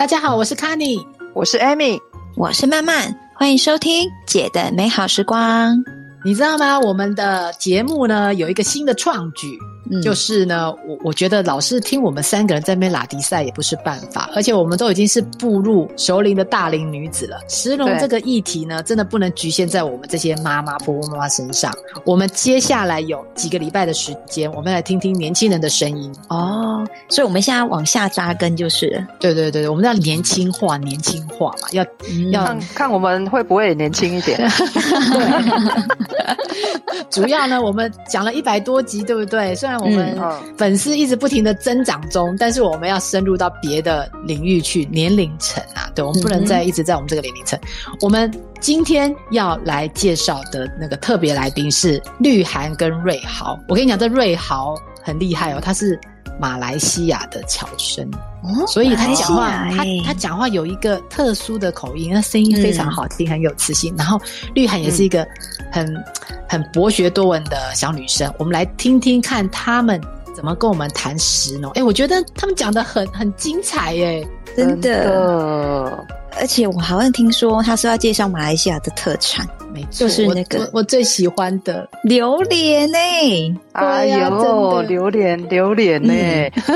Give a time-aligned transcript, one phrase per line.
[0.00, 2.00] 大家好，我是 Kenny，我是 Amy，
[2.34, 5.76] 我是曼曼，欢迎收听姐的美好时光。
[6.24, 6.80] 你知道吗？
[6.80, 9.58] 我们的节目呢，有一个新的创举。
[9.90, 17.38] 嗯、就是呢，我我觉得老是听我们三个人在那边拉迪赛也不是办法，而且我们都已经是步入熟龄的大龄女子了。
[17.48, 21.72] 石龙这个议题呢，真的不能局限在我们这些妈妈、婆婆妈妈身上。
[22.04, 26.86] 我们接下来有几个礼拜的时间，我们来听听年轻人的声音哦。
[27.08, 34.38] 所以我们现在往下扎根，就是对对对，我们要年轻化，年轻化嘛，要、嗯、要看，看我们会不会年轻一点。
[36.08, 36.26] 对，
[37.10, 39.54] 主要呢，我们讲了一百多集，对不对？
[39.54, 40.16] 虽然我们
[40.56, 47.58] 粉丝一直不停的增长中，但是我们要深入到别的领域去，年龄层啊，对，我们不能再一直在我们这个年龄层。
[47.88, 48.30] 嗯、我们
[48.60, 53.58] 今天要来介绍的那个特别来宾是绿涵跟瑞豪。
[53.68, 55.98] 我跟你讲，这瑞豪很厉害哦，他是
[56.38, 58.08] 马来西亚的侨生。
[58.42, 63.94] 哦，所以他讲话，他他讲话有一个特殊的口音，那声音非常好听，嗯、很有磁性。
[63.98, 64.18] 然后
[64.54, 65.26] 绿涵也是一个
[65.70, 66.04] 很、
[66.48, 70.00] 很博学多闻的小女生，我们来听听看他们
[70.34, 71.70] 怎么跟我们谈食农。
[71.72, 76.06] 哎，我觉得他们讲的很很精彩耶，真的。
[76.38, 79.46] 而且我好像听说他说要介绍马来西亚的特产。
[79.72, 82.98] 没错，就是那个我，我最喜欢的榴莲呢。
[83.72, 86.12] 哎呦，榴莲，榴莲呢？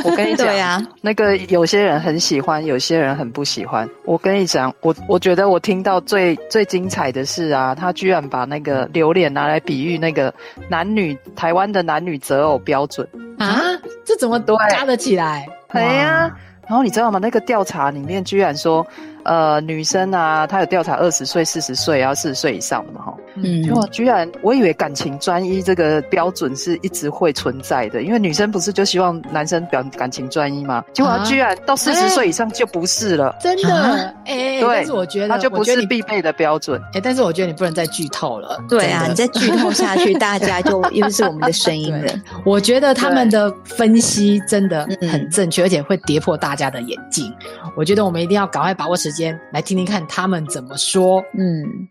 [0.05, 3.89] 我跟你讲 呀，那个有些人很喜欢，有些人很不喜欢。
[4.05, 10.33] 我跟你讲，我我觉得我听到最最精彩的是啊，他居然把那个榴莲拿来比喻那个
[10.69, 13.09] 男女台湾的男女择偶标准
[13.39, 13.61] 啊？
[14.05, 15.49] 这怎么都加得起来？
[15.69, 16.31] 哎呀。
[16.67, 17.19] 然后你知道吗？
[17.21, 18.87] 那个调查里面居然说。
[19.25, 23.15] 呃，女生啊，她有调查二十岁、四十岁，要四十岁以上的嘛，哈。
[23.37, 23.69] 嗯。
[23.73, 30.85] 哇，居然我以为感情专一这个标准是一直会存在的，因为女生不是就希望男生表感情专一吗？
[30.93, 33.35] 结果居然到四十岁以上就不是了。
[33.41, 34.15] 真的？
[34.27, 34.63] 哎，对。
[34.63, 36.81] 但是我觉得，那就不是必备的标准。
[36.93, 38.63] 哎，但是我觉得你不能再剧透了。
[38.69, 42.13] 对啊，你再剧透下去，大家就又是我们的声音了。
[42.45, 47.33] 我觉得他们的分析真的很正确，而且会跌破大家的眼镜。
[47.75, 51.23] 我觉得我们一定要赶快把握时间，来听听看他们怎么说。
[51.39, 51.89] 嗯，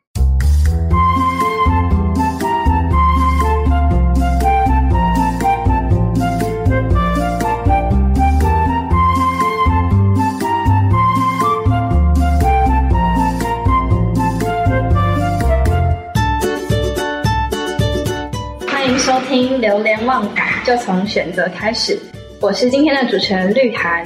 [18.68, 21.98] 欢迎收听《流连忘返》，就从选择开始。
[22.42, 24.06] 我是今天的主持人绿涵。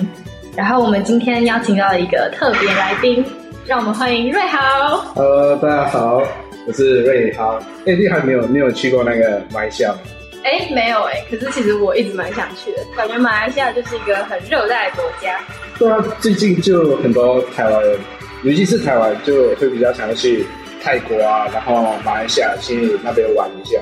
[0.57, 3.23] 然后我们今天邀请到了一个特别来宾，
[3.63, 4.97] 让我们欢迎瑞豪。
[5.13, 6.23] Hello，大家好，
[6.66, 7.59] 我是瑞豪。
[7.85, 10.00] 哎，你还没有没有去过那个马来西亚吗？
[10.44, 11.23] 哎，没有哎。
[11.29, 15.40] 可是其实我一直蛮想去的，感觉马来西亚就是一个很热带的国家。
[15.78, 18.00] 对啊，最近就很多台湾人，
[18.41, 20.44] 尤其是台湾，就会比较想要去
[20.81, 23.79] 泰国啊，然后马来西亚去那边玩一下。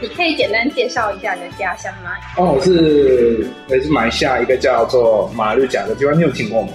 [0.00, 2.10] 你可以简单介绍一下你的家乡吗？
[2.36, 6.68] 哦，我是我是马来西亚一个叫做马六甲的地方，你有听过吗？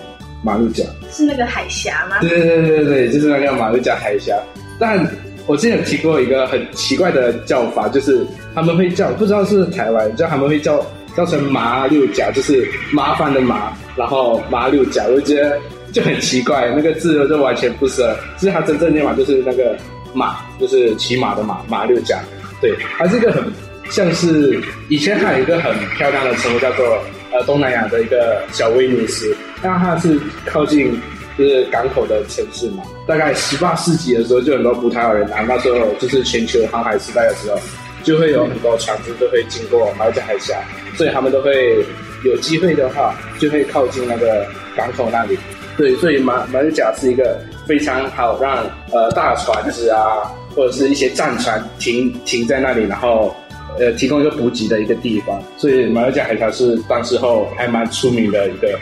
[0.44, 2.18] 马六甲是那个海峡吗？
[2.22, 4.36] 对对对对对，就是那个马六甲海峡。
[4.80, 5.08] 但
[5.46, 10.84] 我之前有提过一个很奇怪的叫法，就是他们会叫，不知道是台湾叫他们会叫
[11.16, 15.59] 叫成马六甲，就是麻烦的麻，然后马六甲，我就觉得
[15.92, 18.02] 就很奇怪，那个字就完全不是，
[18.38, 19.78] 其实它真正念法就是那个
[20.12, 22.20] 马，就是骑马的马，马六甲。
[22.62, 23.44] 对，它是一个很
[23.90, 26.86] 像是以前还有一个很漂亮的称呼叫做
[27.34, 30.98] 呃东南亚的一个小威尼斯，那它是靠近
[31.38, 32.84] 就是港口的城市嘛。
[33.08, 37.60] 大概十八世纪的时候，就很多葡萄牙人来，那时候就是全球航海时代的时候，
[38.04, 40.56] 就会有很多船只都会经过马六甲海峡，
[40.96, 41.84] 所以他们都会
[42.24, 44.46] 有机会的话，就会靠近那个
[44.78, 45.38] 港口那里。
[45.76, 48.64] 对，所以马马六甲是一个非常好让
[48.94, 50.32] 呃大船只啊。
[50.56, 53.34] 或者是一些战船停停在那里，然后，
[53.80, 55.42] 呃，提供一个补给的一个地方。
[55.58, 58.78] 所以马六甲海峡是当时候还蛮出名的一个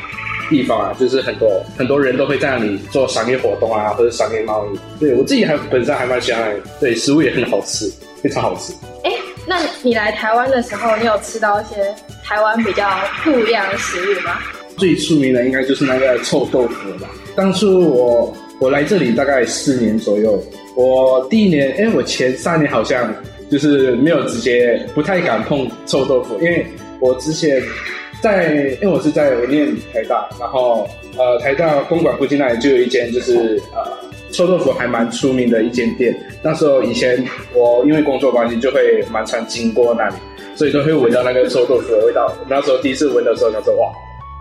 [0.49, 4.99] 地方啊，就是很多很多人都会在那里做商业活动啊，或者商业贸易。
[4.99, 7.91] 对，我自己还本身还蛮喜欢，对，食物也很好吃，
[8.23, 8.73] 非常好吃。
[9.03, 9.11] 哎，
[9.45, 11.93] 那你来台湾的时候，你有吃到一些
[12.23, 12.89] 台湾比较
[13.23, 14.39] 不一样的食物吗？
[14.75, 17.09] 最出名的应该就是那个臭豆腐了吧。
[17.35, 20.41] 当初我我来这里大概四年左右。
[20.79, 23.13] 我第一年，哎，我前三年好像
[23.51, 26.65] 就是没有直接，不太敢碰臭豆腐，因为
[27.01, 27.61] 我之前
[28.23, 30.87] 在，因为我是在我念台大，然后
[31.17, 33.91] 呃，台大公馆附近那里就有一间，就是呃，
[34.31, 36.17] 臭豆腐还蛮出名的一间店。
[36.41, 37.21] 那时候以前
[37.53, 40.15] 我因为工作关系就会蛮常经过那里，
[40.55, 42.33] 所以都会闻到那个臭豆腐的味道。
[42.47, 43.91] 那时候第一次闻的时候，他说哇，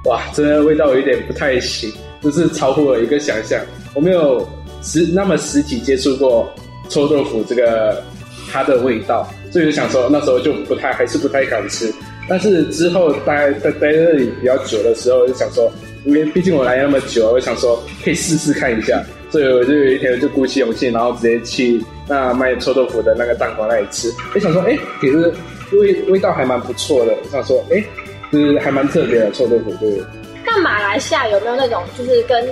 [0.05, 1.93] 哇，真的味道有点不太行，
[2.23, 3.61] 就是超乎我一个想象。
[3.95, 4.49] 我没有
[4.83, 6.53] 实那么实体接触过
[6.89, 8.03] 臭豆腐这个
[8.51, 11.93] 它的味道，所以就想说那时候就不太还是不太敢吃。
[12.29, 15.71] 但是之后待待待在那里比较久的时候，就想说，
[16.05, 19.03] 因为毕竟我来那么久，我想说可以试试看一下。
[19.31, 24.11] 所以我就有一天就鼓起勇气，然后直接去那卖臭豆腐的那个档口那里吃。
[24.35, 25.33] 就想说，哎，其实
[25.73, 27.13] 味味道还蛮不错的。
[27.25, 27.83] 我想说，哎。
[28.31, 30.03] 就是还蛮特别的臭豆腐，对。
[30.45, 32.47] 那马来西亚有没有那种就是跟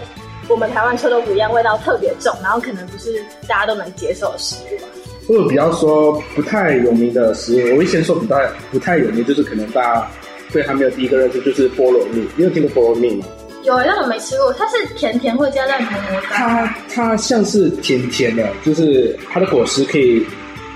[0.48, 4.86] 我们台湾臭豆腐一样，味道特别重，然后可能不是大家都能接受的食物啊？
[5.26, 10.08] 或者比较说不太有名的食物，我会先说不太不太有名，就是可能大家
[10.52, 12.26] 对它没有第一个认识，就是菠萝蜜。
[12.36, 13.26] 你有听过菠萝蜜吗？
[13.64, 14.52] 有，但我没吃过。
[14.52, 16.30] 它是甜甜会加在糖果上？
[16.30, 20.24] 它它像是甜甜的，就是它的果实可以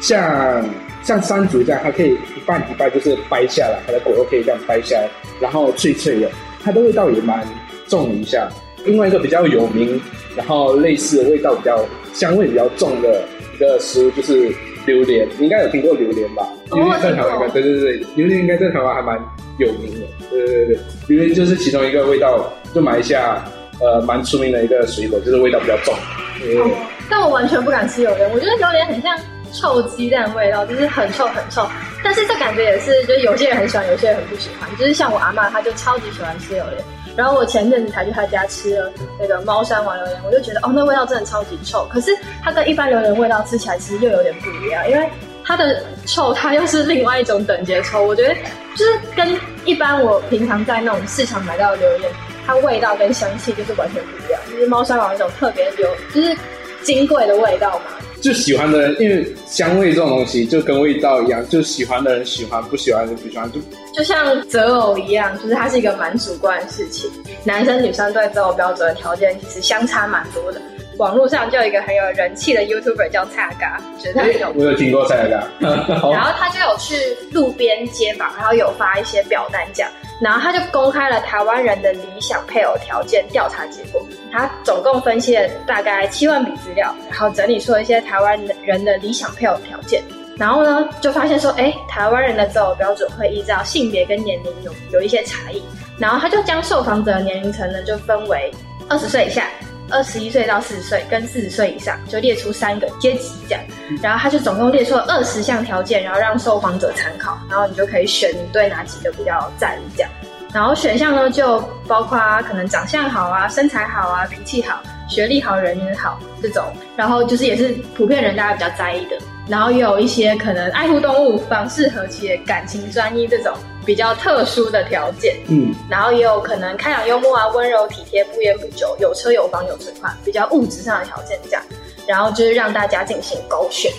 [0.01, 0.65] 像。
[1.03, 5.09] 像山竹这样，它可以一半一半，就是掰下来，它的果肉可以这样掰下来，
[5.41, 6.31] 然后脆脆的，
[6.63, 7.43] 它的味道也蛮
[7.89, 8.47] 重一下。
[8.85, 10.01] 另外一个比较有名，
[10.37, 13.23] 然后类似味道比较香味比较重的
[13.55, 14.53] 一个食物就是
[14.87, 16.47] 榴莲，你应该有听过榴莲吧？
[16.73, 19.19] 榴莲在台湾，对对对，榴莲应该在台湾还蛮
[19.59, 20.07] 有名的。
[20.31, 20.79] 对对对对，
[21.09, 23.45] 榴莲就是其中一个味道，就马来西亚
[23.81, 25.95] 呃蛮出名的一个水果，就是味道比较重。
[25.95, 26.71] 哦，
[27.09, 29.17] 但我完全不敢吃榴莲，我觉得榴莲很像。
[29.53, 31.67] 臭鸡蛋味道就是很臭很臭，
[32.05, 34.71] 但是这感觉也是，就是有些人很喜欢，有些人很不喜欢。
[34.79, 36.85] 就是像我阿妈，她就超级喜欢吃榴莲。
[37.17, 41.85] 然后我前阵子才去他家吃了那个猫山王榴莲，我就觉得哦，那味道真的超级臭。
[41.91, 45.09] 可是它跟一般榴莲味道吃起来其实又有点不一样，因为
[45.45, 48.03] 它的臭它又是另外一种等级的臭。
[48.03, 48.35] 我觉得
[48.77, 52.13] 就是跟一般我平常在那种市场买到的榴莲，
[52.47, 54.41] 它味道跟香气就是完全不一样。
[54.51, 56.37] 就是猫山王那种特别有，就是
[56.83, 57.85] 金贵的味道嘛。
[58.21, 63.61] 就喜欢的人，因为香味这种东西就跟味道一样，就喜欢的人喜欢，不喜欢的人不喜欢，就
[63.95, 67.11] 就像择偶一样，就是它是一个蛮主观的事情。
[67.45, 70.61] 男生女生对择偶标准的条件其实相差蛮多的。
[70.99, 75.49] 网络上就有一个很有人气的 YouTuber 叫蔡阿嘎，觉得他很有，我有听过蔡阿嘎，
[76.13, 76.95] 然后他就有去
[77.33, 79.91] 路边街访，然后有发一些表单这样。
[80.21, 84.01] 然后他就公开了台湾人的理想配偶条件调查结果，
[84.31, 90.03] 他总共分析了大概七万笔资料，然后整理出了一些台湾人的理想配偶条件。
[90.37, 95.63] 然后呢，就发现说，哎，台湾人的择偶标准会依照性别跟年龄有有一些差异。
[95.99, 98.51] 然后他就将受访者的年龄层呢，就分为
[98.89, 99.49] 二十岁以下。
[99.91, 103.63] 二十一岁到四十岁跟四十岁以上，就列出三个阶级这样，
[104.03, 110.11] 然后他就总共列出了二十项条件，然后让受访者参考，然后你就可以选你对哪几个比较在意这样，
[110.53, 116.65] 然后选项呢就包括可能长相好啊、身材好啊、脾气好、学历好、人缘好这种，
[116.97, 119.17] 然后就是也是普遍人大家比较在意的。
[119.49, 123.53] 然后也有一些可能爱护动物、房事和谐、感情专一这种
[123.85, 131.63] 比较特殊的条件，嗯，然后也有可能开朗幽默啊、温柔体贴、不烟不酒、有车有房有存款，比较物质上的条件这样，
[132.07, 133.91] 然后就是让大家进行勾选，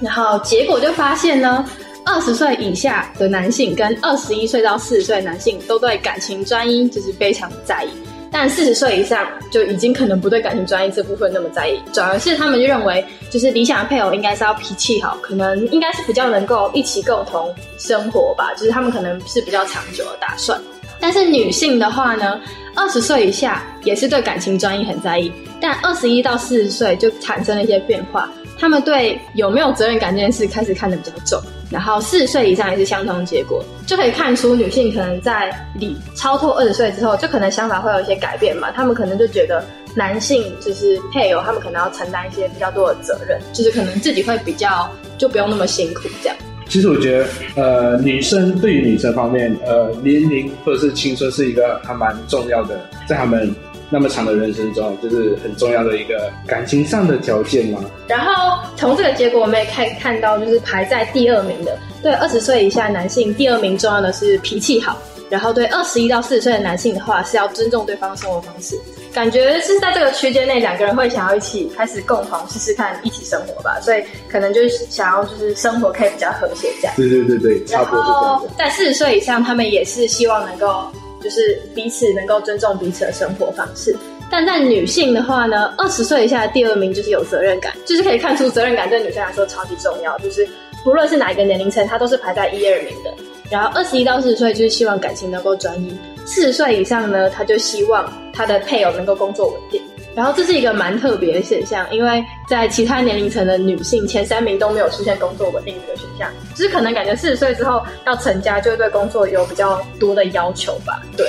[0.00, 1.68] 然后结果就发现呢，
[2.04, 7.88] 二十岁以下的男性跟二十一岁到四十岁的男性都对感情专一就是非常在意。
[8.30, 20.60] 但四十岁以上就已经可能不对感情专一这部分那么在意，转而是他们就认为，就是理想的配偶应该是要脾气好，可能应该是比较能够一起共同生活吧，就是他们可能是比较长久的打算。
[20.98, 22.40] 但是女性的话呢，
[22.74, 25.30] 二十岁以下也是对感情专一很在意，
[25.60, 28.30] 但二十一到四十岁就产生了一些变化。
[28.58, 31.38] 他们对有没有责任感这件事开始看得比较重，
[31.70, 38.70] 然后四十岁以上也是相同结果，就可以看出女性可能在你超脱二十岁之后，就可能想法会有一些改变嘛。
[38.70, 46.36] 他们可能就觉得男性就是配偶，他们可能要承担一些比较多的责任，就是可能自己会比较就不用那么辛苦这样。
[46.68, 53.54] 其实我觉得，呃，女生对于女生方面，呃，年龄或者是青春是一个还蛮重要的，在他们。
[53.88, 57.80] 那么长的人生中，就是很重要的一个感情上的条件嘛。
[58.08, 65.00] 然后从这个结果，我们也可以看到，就是排在第二名的，对二十岁以下男性，第二名重要的是脾气好。
[65.28, 68.78] 然后对二十一到四十岁的男性的话，是要尊重对方的生活方式。
[69.12, 73.80] 感觉是在这个区间内，两个人会想要一起开始共同试试看一起生活吧。
[73.80, 76.94] 所以可能就是想要就是生活可以比较和谐这样。
[76.96, 78.46] 对对对对，差不多是这样。
[78.56, 80.84] 在四十岁以上，他们也是希望能够。
[81.26, 83.96] 就是彼此能够尊重彼此的生活方式，
[84.30, 90.16] 但在女性的话呢，二十岁以下的第二名就是有责任感，就是可以看出责任感对女生来说超级重要。
[90.18, 90.48] 就是
[90.84, 93.12] 不论是哪一个年龄层，她都是排在一二名的。
[93.50, 99.82] 然后二十一到四十岁就是希望感情能够专一，四十岁以上呢，她就希望她的配偶能够工作稳定。
[100.16, 111.02] 然后这是一个蛮特别的现象，因为在其他年龄层的女性前三名都没有出现工作稳定这个选项，就是可能感觉四十岁之后要成家，就会对工作有比较多的要求吧。
[111.18, 111.26] 对，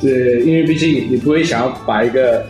[0.00, 2.44] 对，因为毕竟你不会想要把一个，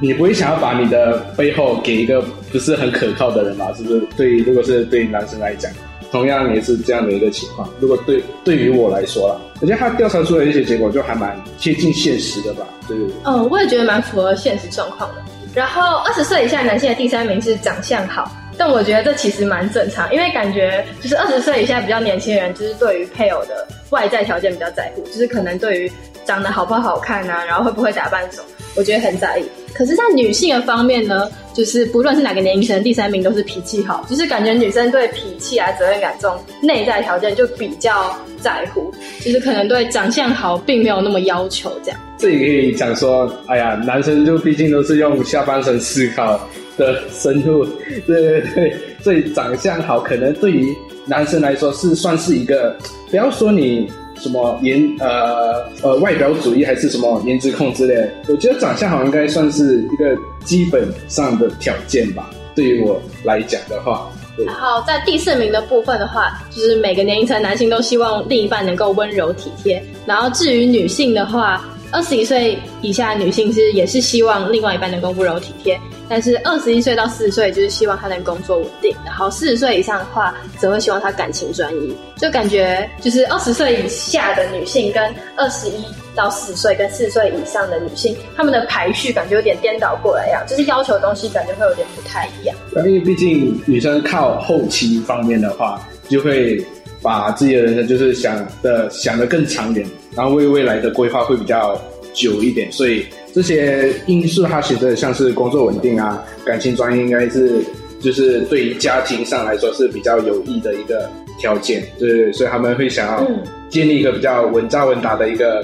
[0.00, 4.00] 你不会想要把你的背后给一个不是很可靠的人嘛，是不是？
[4.16, 5.68] 对，如果是对男生来讲，
[6.10, 7.68] 同样也是这样的一个情况。
[7.80, 12.66] 如果对对于我来说啦，我觉得他调查出来一些结果就还蛮接近现实的吧。
[12.88, 15.22] 对，嗯，我也觉得蛮符合现实状况的。
[15.54, 18.30] 然后二十岁以下男性的第三名是长相好。
[18.58, 25.92] 但我觉得这其实蛮正常，因为感觉就是二十岁以下比较年轻人，就是对于配偶的外在条件比较在乎，就是可能对于
[26.24, 28.44] 长得好不好看啊，然后会不会打扮什么，
[28.74, 29.44] 我觉得很在意。
[29.76, 42.00] 可是，在女性的方面呢，就是不论是哪个年龄层，第三名都是脾气好，就是感觉女生对脾气啊、责任感这种内在条件就比较在乎，就是可能对长相好并没有那么要求这样。
[42.18, 46.40] 这也可以讲说，哎呀，男生就毕竟都是用下半身思考。
[46.78, 47.64] 的深度，
[48.06, 52.76] 对对对，所以长相好，可能对于男生来说是算是一个，
[53.10, 62.30] 不要说你什么颜呃呃外表主义还是什么颜值控之类，我觉得长相好像应该算是一个基本上的条件吧。
[62.54, 64.10] 对于我来讲的话，
[64.46, 71.64] 然后在第四名的部分的话，就是每个年龄层男性都希望另一半能够温柔体贴，然后至于女性的话。
[71.92, 81.94] 二十一岁以下女性是也是希望另外一半能够温柔体贴，但是二十一岁到四十岁就是希望他能工作稳定，然后四十岁以上的话则会希望他感情专一。
[82.16, 85.84] 就感觉就是二十岁以下的女性跟二十一
[86.14, 92.56] 到四十岁跟四十岁以上的女性，她们的排序感觉有点颠倒过来呀，就是要求的东西感觉会有点不太一样。
[92.76, 96.64] 因为毕竟女生靠后期方面的话，就会。
[97.02, 99.86] 把自己的人生就是想的想得更长远，
[100.16, 101.80] 然后为未来的规划会比较
[102.12, 103.06] 久一点，所以
[103.36, 107.62] 这些因素它其实像是工作稳定啊，感情专一，应该是
[108.00, 111.06] 就是对于家庭上来说是比较有益的一个
[111.38, 113.30] 条件，对所以他们会想要
[113.68, 115.62] 建立一个比较稳扎稳打的一个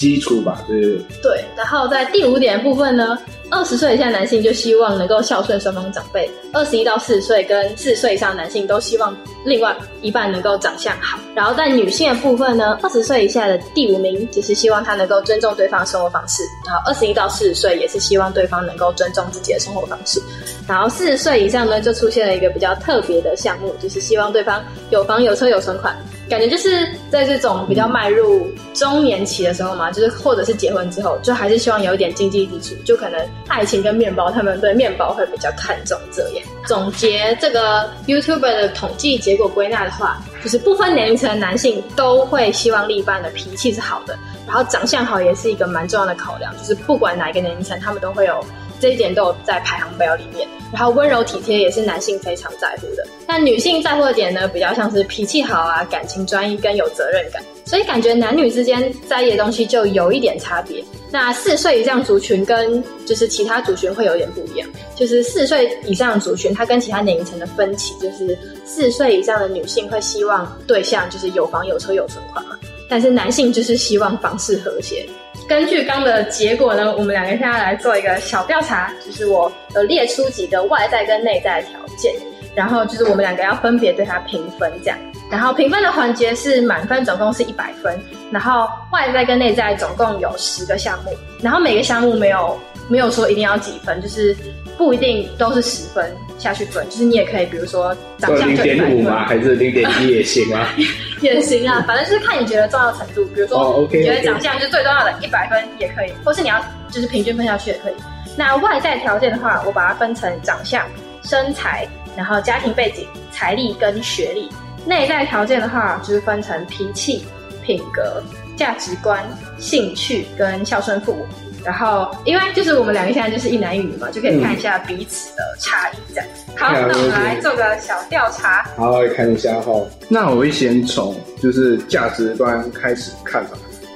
[0.00, 1.44] 基础吧，对对对。
[1.54, 3.18] 然后在第五点部分呢。
[3.52, 9.12] 二十岁以下男性就希望能够孝顺双方长辈，二十一到四十岁跟四十岁以上男性都希望
[9.44, 11.18] 另外一半能够长相好。
[11.34, 20.22] 然后在女性的部分呢，二十岁以下的第五名只是希望他能够尊重对方的生活方式，然后二十一到四十岁也是希望对方能够尊重自己的生活方式。
[20.68, 25.92] 然后四十岁以上呢，就出现了一个比较特别的项目，就是希望对方有房有车有存款。
[26.30, 36.46] 感觉就是在这种比较迈入中年期的时候嘛，就是或者是结婚之后，就还是希望有一点经济基础，就可能爱情跟面包，他们对面包会比较看重这样。
[36.66, 48.40] 总结这个 YouTuber 的统计结果归纳的话，就是不分年龄层的男性都会希望另一半的脾气是好的，然后长相好也是一个蛮重要的考量，就是不管哪一个年龄层，他们都会有。
[48.80, 53.06] 这一点都有在排行表里面，然后温柔体贴也是男性非常在乎的。
[53.26, 57.42] 但女性在乎的点呢，比较像是脾气好啊、感情专一跟有责任感。
[57.64, 60.82] 所以感觉男女之间在意的东西就有一点差别。
[61.12, 64.68] 那四十岁以上族群跟就是其他族群会有点不一样。
[64.96, 72.58] 就是四十岁以上的族群，它跟其他年龄层的分歧，就是四十岁以上的女性会希望对象就是有房有车有存款嘛，
[72.88, 75.08] 但是男性就是希望房事和谐。
[75.50, 82.14] 根据刚的结果呢，我们两个现在来做一个小调查，就是我有列出几个外在跟内在的条件，
[82.54, 84.96] 然后就是我们两个要分别对它评分这样。
[85.28, 91.10] 然后评分的环节是满分总共是一百分，然后外在跟内在总共有十个项目，
[91.42, 92.56] 然后每个项目没有
[92.88, 94.36] 没有说一定要几分，就是
[94.78, 99.26] 不一定都是十分下去分，就是你也可以比如说长相就零点五吗？
[99.26, 100.74] 还是零点一也行啊？
[101.20, 103.24] 也行啊，反正就是看你觉得重要程度。
[103.34, 106.58] 比如说，你觉得长相就是最重要的，一百分也可以，或是你要
[106.90, 107.94] 就是平均分下去也可以。
[108.36, 110.86] 那外在条件的话，我把它分成长相、
[111.22, 114.48] 身材，然后家庭背景、财力跟学历。
[114.86, 117.22] 内在条件的话，就是分成脾气、
[117.62, 118.22] 品格、
[118.56, 119.22] 价值观、
[119.58, 121.26] 兴趣跟孝顺父母。
[121.64, 126.26] 然后，因为就是我们两个现在就是一男一女嘛，就可以看一下彼此的差异这样。
[126.48, 128.64] 嗯、好，那我们来做个小调查。
[128.76, 129.72] 好，来看一下哈。
[130.08, 133.50] 那我会先从就是价值观开始看吧。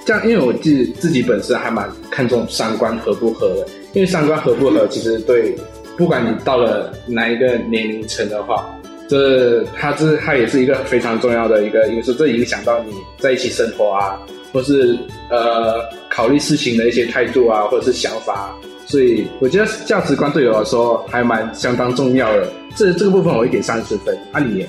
[0.05, 3.67] 这样，因为我自己自己本身还蛮看重三观合不合的。
[3.95, 5.57] 因为三观合不合，其实对
[5.97, 8.69] 不管你到了哪一个年龄层的话，
[9.09, 14.19] 这它这它也是一个非常重要的一个因素，这影响到你在一起生活啊。
[14.53, 14.97] 或是
[15.31, 15.83] 呃
[16.15, 18.55] 考虑事情的一些态度啊，或者是想法，
[18.87, 22.49] 所以我觉得价值观对我来说还蛮相当重要的。
[22.77, 24.17] 这这个部分我会给三十分。
[24.33, 24.65] 那、啊、你？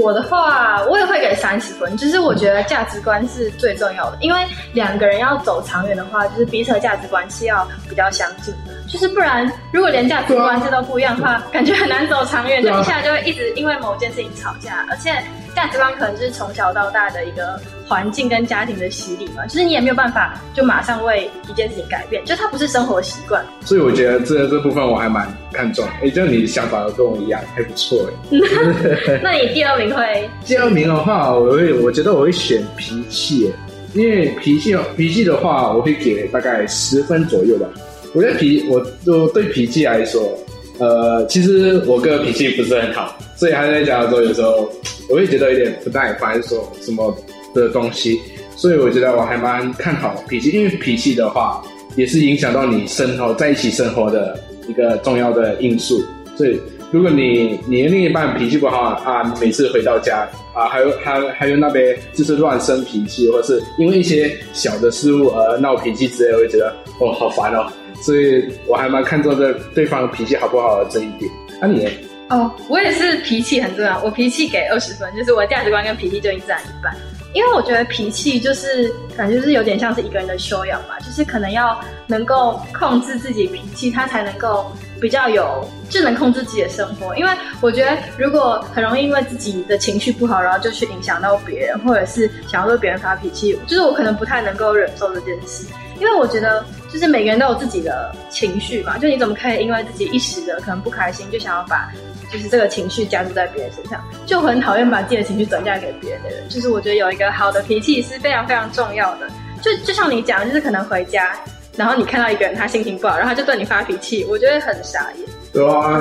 [0.00, 1.96] 我的话，我也会给三十分。
[1.96, 4.38] 就是我觉得价值观是最重要的，因为
[4.72, 8.72] 两个人要走长远的话，就是彼此的价值观是要比较相近的。
[8.88, 15.12] 就是不然，如果连价值观这都不一样的话，感觉很难走长远，就一下就会一直因为某件事情吵架，而且。
[15.54, 23.44] 价值观可能就是从小到大的一个环境跟家庭的洗礼嘛，就是你也没有办法就马上为一件事情改变，就它不是生活习惯。
[23.64, 28.38] 所以我觉得这这部分我还蛮看重，哎，就你的想法跟我一样，还不错哎。
[29.22, 30.28] 那你第二名会？
[30.44, 33.52] 第二名的话，我会我觉得我会选脾气，
[33.94, 37.66] 因为脾气脾气的话，我会给大概十分左右吧。
[38.12, 40.36] 我觉得脾我就对脾气来说。
[40.78, 44.68] 呃，其实我哥脾气不是很好，所以他在家的时候，有时候
[45.08, 47.16] 我会觉得有点不耐烦，说什么
[47.54, 48.20] 的东西。
[48.56, 51.62] 所以我觉得我还蛮看好脾气，因为脾气的话
[51.96, 54.38] 也是影响到你生活在一起生活的
[54.68, 56.02] 一个重要的因素。
[56.36, 56.58] 所以
[56.90, 67.66] 如果你你的另一半脾气不好啊，每次回到家啊，还有还还有那边就是乱生脾气，或是因为一些小的事物而闹脾气之类，我会觉得哦好烦哦。
[68.04, 71.30] 所以我还蛮看重这对方脾气好不好的这一点。
[71.58, 71.90] 那、你呢？
[72.28, 76.94] 哦，我也是脾气很重要，我脾气给二十分，就是我的价值观跟脾气就一占一半。
[77.32, 84.70] 因为我觉得脾气就是感觉就是有点像是一个人的修养吧，就是可能要能够控制自己脾气，他才能够
[85.00, 87.16] 比较有就能控制自己的生活。
[87.16, 87.30] 因为
[87.60, 95.66] 我觉得如果很容易因为自己的情绪不好，然后就去影响到别人，或者是想要对别人发脾气，就是我可能不太能够忍受这件事。
[96.00, 101.90] 因为我觉得，就是每个人都有自己的情绪嘛，就你怎么可以因为自己一时的可能不开心，就想要把
[102.32, 106.48] 就是这个情绪加注在别人身上，就很讨厌把自己的情绪转嫁给别人的人。
[106.48, 109.28] 就是我觉得有一个好的脾气是非常非常重要的。
[109.60, 111.36] 就就像你讲，就是可能回家，
[111.76, 115.28] 然后你看到一个人他心情不好，然后他就对你发脾气，我觉得很傻眼。
[115.52, 116.00] 对啊，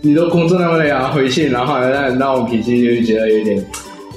[0.00, 3.64] 你都工作那么累啊，回去然后还在闹脾气，就觉得有点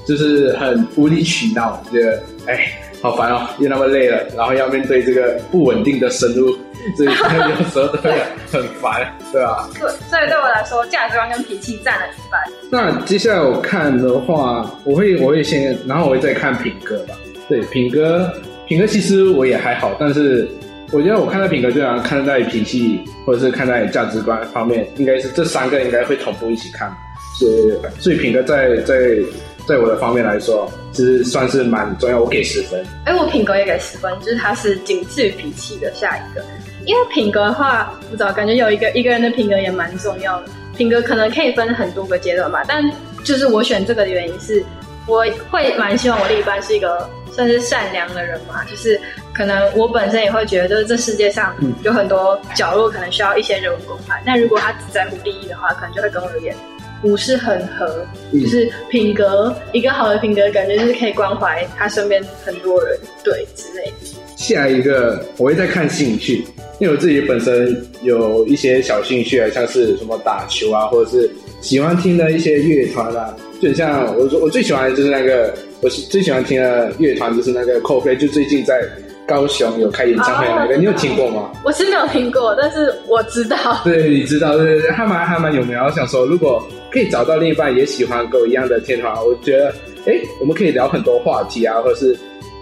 [0.07, 2.71] 就是很无理取闹，觉得哎。
[3.01, 6.49] 好烦哦，又那么累了，然后要面对这个不稳定的生物，
[6.95, 8.11] 所以有时候都会
[8.51, 9.69] 很烦， 对吧？
[9.75, 12.41] 对，所以对我来说，价值观跟脾气占了一半。
[12.71, 17.13] 那接下来我看的话，我会我会先，然后我会再看品格吧。
[17.47, 18.33] 对，品格，
[18.67, 20.47] 品格其实我也还好，但是
[20.91, 26.91] 我觉得我看待品格，就好像看待脾气或者是看待价值观方面，应该是这三个应该会同步一起看。
[27.39, 28.95] 所以，所以品格在在。
[29.67, 32.17] 对我的方面来说，其实算是蛮重要。
[32.17, 32.81] 我给十分。
[33.03, 36.41] 哎，我品格也给十分，就是它是仅次于脾气的下一个。
[36.85, 40.47] 因为品格的话，不知道感觉有一个一个人的品格也蛮重要的。
[40.77, 42.81] 品格可能可以分很多个阶段吧，但
[43.25, 44.63] 就是我选这个的原因是，
[45.05, 48.63] 我会蛮希望我另一半是一个算是善良的人嘛。
[48.69, 48.97] 就是
[49.33, 51.53] 可能我本身也会觉得，就是这世界上
[51.83, 54.23] 有很多角落可能需要一些人文关怀。
[54.25, 56.55] 那如果他只在乎利益的话，可能就会跟我有点。
[57.01, 64.17] 不是很合，就是品格，嗯、一个好的品格，感觉就是可以关怀他身边很多人，对之类的。
[64.35, 66.43] 下一个我会再看兴趣，
[66.79, 71.29] 因为我自己本身有一些小兴趣啊，像是什么打球啊，或者是
[71.61, 78.81] 喜欢听的一些乐团啊，就像我我最喜欢的就是那个，我最喜欢听的乐团就是那个 Coldplay，就最近在。
[79.27, 81.51] 高雄有开演唱会那个，你有听过吗？
[81.65, 83.57] 我是没有听过，但是我知道。
[83.83, 85.77] 对，你知道，对对对，还蛮还蛮有名。
[85.77, 89.73] 我想说，如果可以找到另一半也喜欢跟我一样的天团，我觉得，
[90.05, 92.17] 哎，我们可以聊很多话题啊，或者是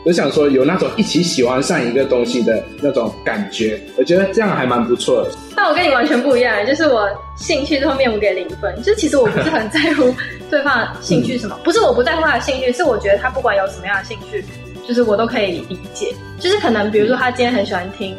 [0.06, 5.32] 我想说有那种一起喜欢上一个东西的那种感觉，我觉得这样还蛮不错的。
[5.56, 10.14] 但我跟你完全不一样，就是我兴趣这方面我给零分，就其实我不是很在乎
[10.50, 14.44] 对方的兴趣什么，嗯、 不是我不在乎他的兴趣，是我觉得他不管有什么样的兴趣。
[14.88, 18.16] 就是我都可以理解，就是可能比如说他今天很喜欢听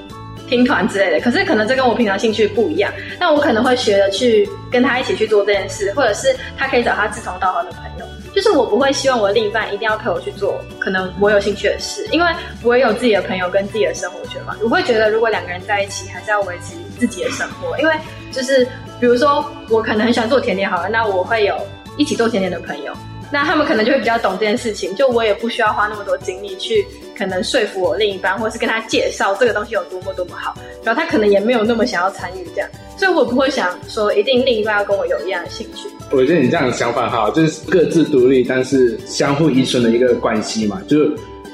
[0.48, 8.06] 听团之类的，可是可能这跟我平常兴趣不一样，那我可能会学着去跟他一起去做这件事，或者是他可以找他志同道合的朋友。
[8.34, 12.30] 就是我不会希望我另一半一定要陪我去做可能我有兴趣的事，因为
[12.62, 14.54] 我也有自己的朋友跟自己的生活圈嘛。
[14.62, 17.94] 我会觉得如果两个人在一起，还是要维持自己的生活，因为
[18.30, 18.62] 就是
[19.00, 21.56] 比如说我可能很喜欢做甜点好了，那我会有
[21.96, 22.92] 一起做甜点的朋友。
[23.32, 35.88] 那他们可能就会比较懂这件事情，就我也不需要花那么多精力去可能说服我另一半，或是跟他介绍这个东西有多么多么好，然后他可能也没有那么想要参与这样，所以我不会想说一定另一半要跟我有一样的兴趣。
[36.12, 40.80] 我觉得你这样的想法好，就是各自独立，但是相互依存的一个关系嘛。
[40.86, 41.08] 就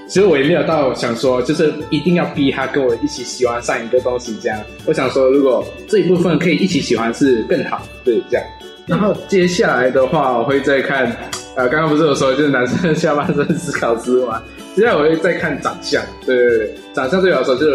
[0.06, 4.60] 其实我也没有到想说，就是一定要逼他跟我一起喜欢上一个东西这样。
[4.84, 8.46] 我想说，如果这一部分可以一起喜欢是更好，对，这样。
[8.86, 11.10] 然后接下来的话，我会再看。
[11.54, 14.26] 呃，刚刚不是有说就是男生下半身 思考之路
[14.72, 14.76] 吗？
[14.76, 17.66] 接下来我会再看长相，对对对，长相对我来说就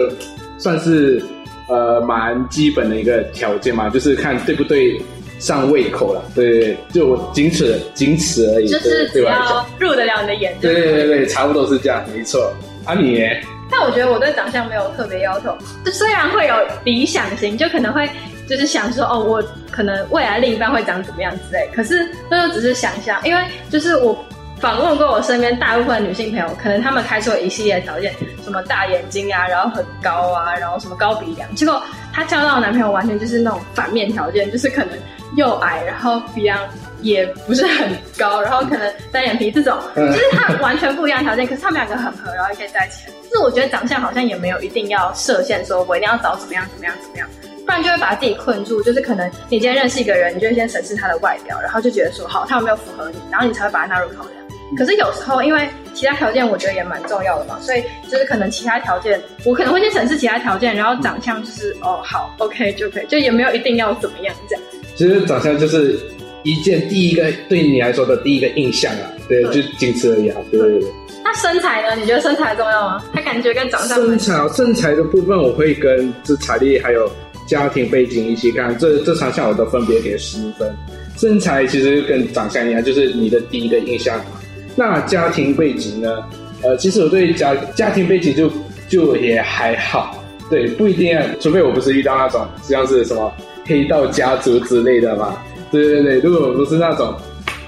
[0.58, 1.22] 算是
[1.70, 5.00] 呃蛮基本的一个条件嘛，就是看对不对
[5.40, 12.54] 上胃口了，对对对，就仅此仅此而已，就是只要入得了你的眼，对对对对，差不多是这样，没错。
[12.86, 13.24] 啊你？
[13.70, 15.56] 但我觉得我对长相没有特别要求，
[15.86, 16.56] 就虽然会有
[16.86, 18.10] 理想型，就可能会。
[18.48, 24.18] 就是想说哦，我可能未来另一半会长怎么样之类，可是那就只是想象，因为就是我
[24.60, 34.98] 访问过我身边大部分的女性朋友，可能她们开出了一系列条件，什么大眼睛啊，然后很高啊，然后什么高鼻梁，结果她交到的男朋友完全就是那种反面条件，就是可能
[35.36, 36.60] 又矮，然后鼻梁
[37.02, 43.12] 也不是很高，然后可能单眼皮这种，就是他完全不一样的条件，可是他们两个很合，然后也可以在一起。
[43.30, 47.28] 就是我觉得长相好像也没有一定要设限，说我一定要找怎么样怎么样怎么样，
[47.66, 48.82] 不然就会把自己困住。
[48.82, 54.37] 就是可能你今天认识一个人，你就会先审视他的外表，然后就觉得说好，他有没有符合你，然后你才会把他纳入考量。
[54.76, 64.66] 可是有时候因为其他条件我觉得也蛮重要的嘛，所以就是可能其他条件我可能会先审视其他条件，然后长相就是哦好 OK 就可以，就也没有一定要怎么样这样。
[64.96, 66.00] 其实长相就是。
[66.44, 70.90] 一件第一个对你来说的第一个印象啊，对，对就仅此而已啊，对对对。
[71.22, 71.94] 那身材呢？
[72.00, 73.04] 你觉得身材重要吗？
[73.14, 73.98] 他感觉跟长相。
[73.98, 77.12] 身材，身材的部分我会跟这财力还有
[77.50, 80.74] 家庭背景一起看，这这三项我都分别给十分。
[81.18, 84.37] 身材其实跟长相一样，就是你的第一个印象嘛。
[84.78, 86.24] 那家庭背景呢？
[86.64, 88.50] 呃，其实我对家家庭背景就
[88.88, 93.32] 就也还好，对，不一定要，除非我不是遇到那种像是什么
[93.66, 95.38] 黑道家族之类的嘛。
[95.72, 97.14] 对对对，如果不是那种，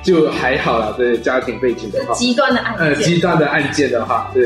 [0.04, 0.94] 就还好啦。
[0.98, 4.44] 对家庭背景的话，极端的案件，呃，极端的案件的话，对。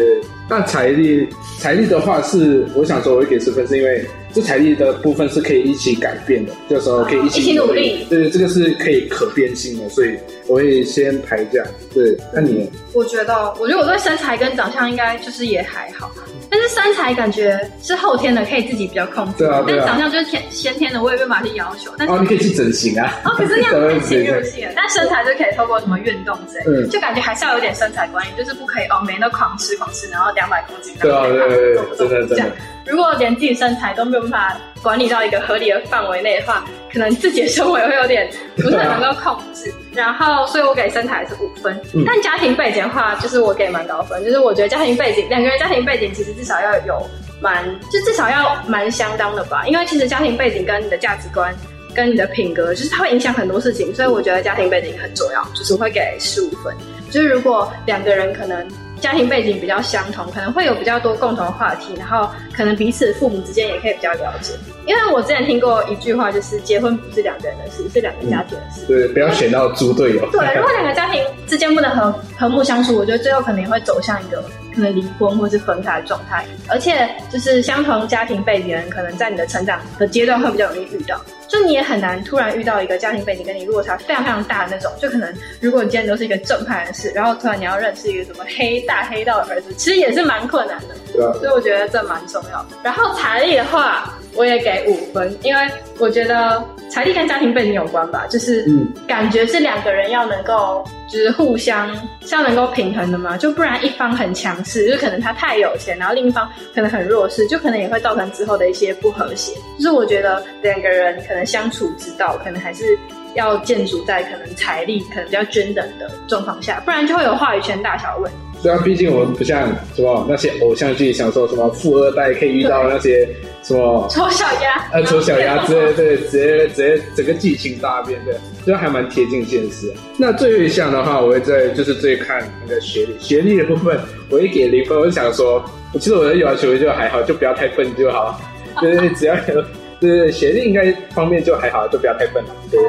[0.49, 8.05] 那财力，财力的话是，我想说，我会给十分，是因为这财力的部分是可以一起改变的，就说可以一起，一起努力。
[8.09, 10.17] 对，这个是可以可变性的，所以
[10.47, 11.67] 我会先排这样。
[11.93, 12.69] 对，那你？
[12.93, 16.11] 我觉得，我觉得我对身材跟长相应该就是也还好。
[16.49, 19.39] 但是身材感觉是后天的，可以自己比较控制。
[19.39, 19.85] 对啊，对啊。
[19.85, 21.91] 但长相就是天先天的，我也没办法去要求。
[21.97, 23.21] 但是哦，你可以去整形啊。
[23.25, 24.73] 哦，可是那样太侵入性了。
[24.77, 30.93] 但身材就可以透过什么运动之类，嗯，就感觉还是要有点身材管理，就是不可以哦，每天都狂吃狂吃，然后两百公斤。
[31.01, 32.51] 对啊，对对对，真的真的。
[32.85, 39.69] 如果连自己身材都没有办法管理到一个合理的范围内的话，可能自己的生活也会有点不是很能够控制。
[39.69, 41.73] 啊、然后，所以我给身材是五分。
[41.93, 44.23] 嗯、但家庭背景的话，就是我给蛮高分。
[44.23, 47.07] 就是我觉得家庭背景，两个人家庭背景其实至少要有。
[47.41, 51.53] 蛮，就至少要蛮相当的吧，因为其实家庭背景跟你的价值观、
[51.93, 56.73] 跟你的品格，就是它会影响很多事情，所以我觉得家庭背景很重要，就是我会给十五分。
[57.11, 58.65] 就是如果两个人可能
[59.03, 64.53] 家庭背景比较相同，可能会有比较多共同的话题，然后可能彼此父母之间也可以比较了解。
[64.85, 68.85] 因为我之前听过一句话，就是结婚不是两个人的事，是两个家庭的事。
[68.85, 70.21] 嗯、对，不要选到猪队友。
[70.31, 74.41] 对，如果两个家庭之间不能和和睦相处，我觉得最后可能也会走向一个。
[74.73, 81.15] 可能离婚或是分开的状态，而且就是相同家庭背景的人，可能在你的成长的阶段会比较容易遇到。
[81.53, 84.91] 就你也很难突然遇到一个家庭背景跟你落差非常非常大的那种。
[84.99, 90.95] 就可能如果你今天都是一个正派人士，然后突然你要认识一个什么黑大黑道的儿子，其实也是蛮困难的。
[91.13, 91.31] 对啊。
[91.33, 92.69] 所以我觉得这蛮重要的。
[92.83, 95.61] 然后财力的话，我也给五分，因为
[95.99, 98.65] 我觉得财力跟家庭背景有关吧，就是
[99.07, 100.83] 感觉是两个人要能够。
[101.09, 109.53] 就是互相是要能够平衡的嘛，就不然一方很强势，就可能他太有钱，然后另一方可能很弱势，就可能也会造成之后的一些不和谐。
[109.77, 112.97] 就是我觉得两个人可能相处之道，可能还是
[113.35, 118.37] 要建筑在可能财力可能比较均等的状况下，不然就会有话语权大小问题。
[118.63, 123.27] 对啊，毕竟我们不像什么那些偶像剧，想说什么富二代可以遇到那些
[123.61, 128.33] 什么丑小鸭，呃，丑小鸭之类，对，直接直接整个剧情大变，对，
[128.65, 129.91] 就还蛮贴近现实。
[130.17, 133.99] 那最后一项的话，我会在就是最看那个学历，学历的部分
[134.29, 134.97] 我会给零分。
[134.97, 135.61] 我就想说，
[135.93, 138.39] 我其实我的要求就还好，就不要太笨就好，
[138.79, 139.61] 对对，只要有
[139.99, 142.79] 对学历应该方面就还好，就不要太笨了，对。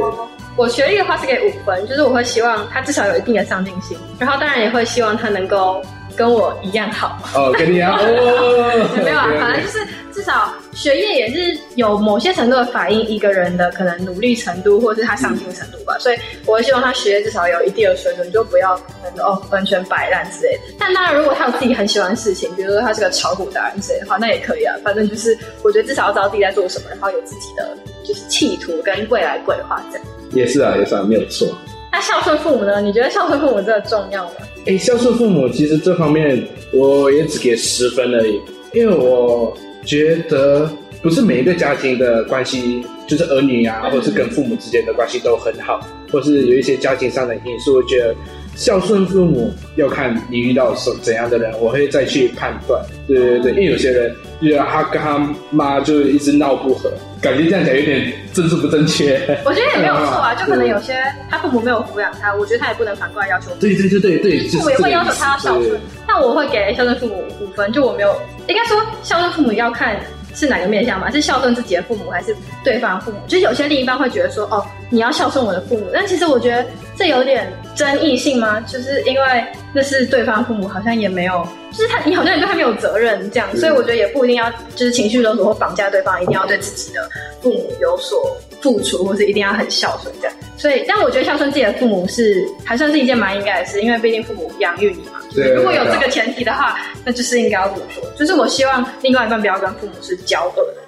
[0.56, 5.82] 我学历的话是给五分，就是我会希望他至少有一定的上进心，然后当然也会希望他能够
[6.16, 7.18] 跟我一样好。
[7.34, 8.88] 哦，跟你一样哦。
[9.04, 15.96] 没有啊，反正就是至少学业也是有某些程度的反映一个人的可能努力程度，或者是他上进程度吧。
[15.96, 20.62] 嗯、所以我会希望他学业至少有一定的水准，就不要可能哦完全摆烂之类的。
[20.78, 24.76] 但当然，如果他有自己很喜欢的事情，比如说他是个炒股达人之类的话，那也可以啊。
[24.84, 30.06] 反正就是我觉得至少要知道自己在做什么，然后有自己的就是企图跟未来规划这样。
[30.34, 31.48] 也是啊，也是啊，没有错。
[31.92, 32.80] 那孝顺父母呢？
[32.80, 34.30] 你觉得孝顺父母真的重要吗？
[34.66, 38.40] 哎、欸，孝顺父母其实这方面我也只给十分而已，
[38.72, 40.68] 因为我觉得
[41.00, 48.14] 不是每一个家庭的关系，就是儿女啊，或者是跟父母之间的关系都很好，或是有一些家庭上的因素，我觉得。
[48.56, 52.80] 孝顺父母要看你遇到什怎样的人，我会再去判断。
[53.06, 55.18] 对对对，因为有些人，就是他跟他
[55.50, 59.20] 妈就一直闹不和，感觉这样讲有点政治不正确。
[59.44, 60.94] 我觉得也没有错啊， 就可能有些
[61.28, 63.50] 他父母没有抚养他，我觉得他也不能反过来要求。
[63.60, 68.14] 对对对对对，父母也会要求他要孝顺，但我会给孝顺父母五分，就我没有
[68.48, 70.00] 应该说孝顺父母要看
[70.34, 73.18] 是哪个面向嘛，是孝顺自己的父母还是对方的父母？
[73.26, 76.64] 就是有些另一半会觉得说，哦，你要孝顺我的父母，但其实我觉得。
[76.96, 78.60] 这有点争议性吗？
[78.60, 87.08] 就是因为那是对方父母，好像也没有，就是他你好像也对他没有责任这样，嗯、所以我觉得也不一定要就是情绪勒索或绑架对方，一定要对自己的
[87.42, 90.36] 父母有所付出，或是一定要很孝顺这样。
[90.56, 95.20] 所以，但我觉得孝顺自己的父母是还算是一件蛮应该的事，因为毕竟父母养育你嘛。
[95.34, 95.52] 对。
[95.52, 98.02] 如果有这个前提的话，那就是应该要怎么说？
[98.16, 100.83] 就是我希望另外一半不要跟父母是交恶的。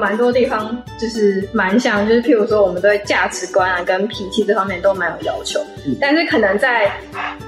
[0.00, 6.90] 蛮多地方就是蛮像，就是譬如说，我们对价值观啊跟脾气这方面都蛮有要求，嗯、但是可能在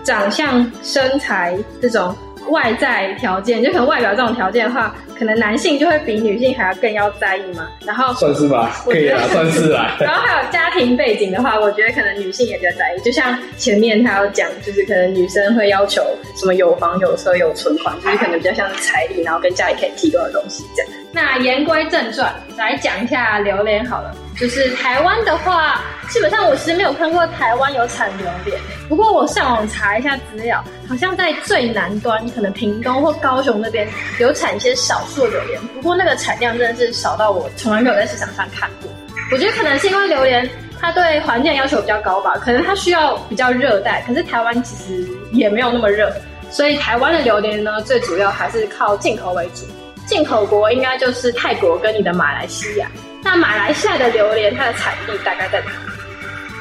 [0.05, 2.15] 长相、身材这种
[2.49, 7.69] 外在条件，就可能外表这种条件的话，可能男性就会比女性还要更要在意嘛。
[7.87, 9.97] 然后算是吧，可以啊，算是啊。
[10.01, 13.01] 然后还有家庭背景的话，我觉得可能女性也比较在意。
[13.01, 16.03] 就像前面他有讲，就是可能女生会要求
[16.37, 20.93] 什么有房有车有存款，就是可能比较像是彩礼，然后跟家里可以提供的东西这样。
[21.15, 24.15] 那言归正传，来讲一下榴莲好了。
[24.41, 28.59] 就是台湾的话，基本上我其实没有看过台湾有产榴莲。
[28.89, 33.87] 不过我上网查一下资料，好像在最南端，可能屏东或高雄那边
[34.19, 35.61] 有产一些少数榴莲。
[35.75, 38.91] 不过那个产量真的是少到我从来没有在市场上看过。
[39.31, 40.49] 我觉得可能是因为榴莲
[40.81, 44.03] 它对环境要求比较高吧，可能它需要比较热带。
[44.07, 46.11] 可是台湾其实也没有那么热，
[46.51, 49.67] 所以台湾的榴莲呢，最主要还是靠进口为主。
[50.07, 52.91] 进口国应该就是泰国跟你的马来西亚。
[53.25, 55.71] 那马来西亚的榴莲，它的产地大概在哪？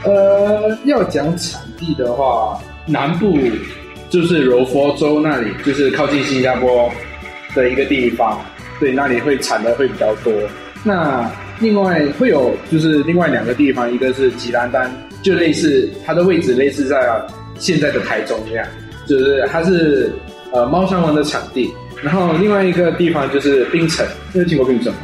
[0.05, 3.37] 呃，要讲产地的话，南部
[4.09, 6.91] 就是柔佛州那里，就是靠近新加坡
[7.55, 8.39] 的一个地方，
[8.79, 10.31] 对，那里会产的会比较多。
[10.83, 16.97] 那另外会有就是另外两个地方，一个是吉兰丹，就类似它的位置类似在
[17.57, 18.65] 现在的台中一样，
[19.07, 20.11] 就是它是
[20.51, 21.71] 呃猫山王的产地。
[22.01, 24.99] 然后另外一个地方就是槟城，你有听过槟城吗？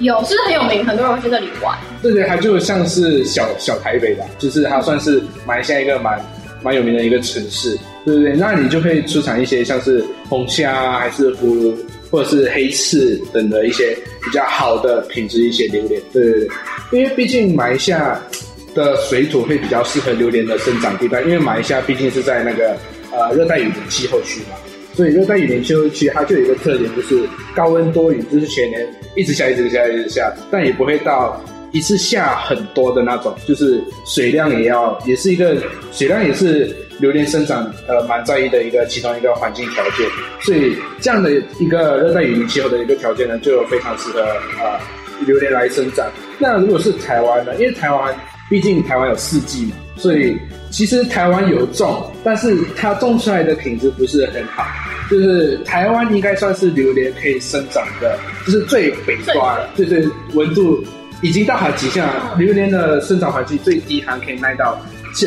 [0.00, 1.76] 有，是很有名，很多人会去那里玩。
[2.00, 6.24] 对对，它就像是小小台北吧，就是它算是马来西亚一个蛮
[6.62, 8.34] 蛮有名的一个城市，对不对？
[8.36, 11.76] 那你就会出产一些像是红虾啊，还是葫芦，
[12.10, 16.48] 或者是黑刺等的一些比较好的品质一些榴莲，对对对。
[16.92, 18.18] 因为毕竟马来西亚
[18.74, 22.76] 的水土会比较适合榴莲的生长地带，因为马来西亚毕竟是在那个
[23.12, 24.56] 呃热带雨林气候区嘛。
[24.98, 27.22] 所以热带雨林气候区，它就有一个特点，就是
[27.54, 28.84] 高温多雨，就是全年
[29.14, 35.56] 一直下，一直下，一直下，但也不会到一次下很多的那种，就是水量也要，也是一个
[35.92, 40.04] 水量也是榴莲生长呃蛮在意的一个其中一个环境条件。
[40.40, 41.30] 所以这样的
[41.60, 44.80] 一个热带雨林气候的一个条件呢，就非常适合呃
[45.28, 46.04] 榴莲来生长。
[46.40, 47.54] 那如果是台湾呢？
[47.54, 48.12] 因为台湾
[48.50, 50.36] 毕竟台湾有四季嘛，所以
[50.72, 54.66] 其实台湾有种，但是它种出来的品质不是很好。
[55.10, 60.84] 就是台湾应该算是榴莲可以生长的，就是最北端的，对对，温度
[61.22, 62.34] 已经到达极限了。
[62.36, 64.78] 榴莲的生长环境最低还可以卖到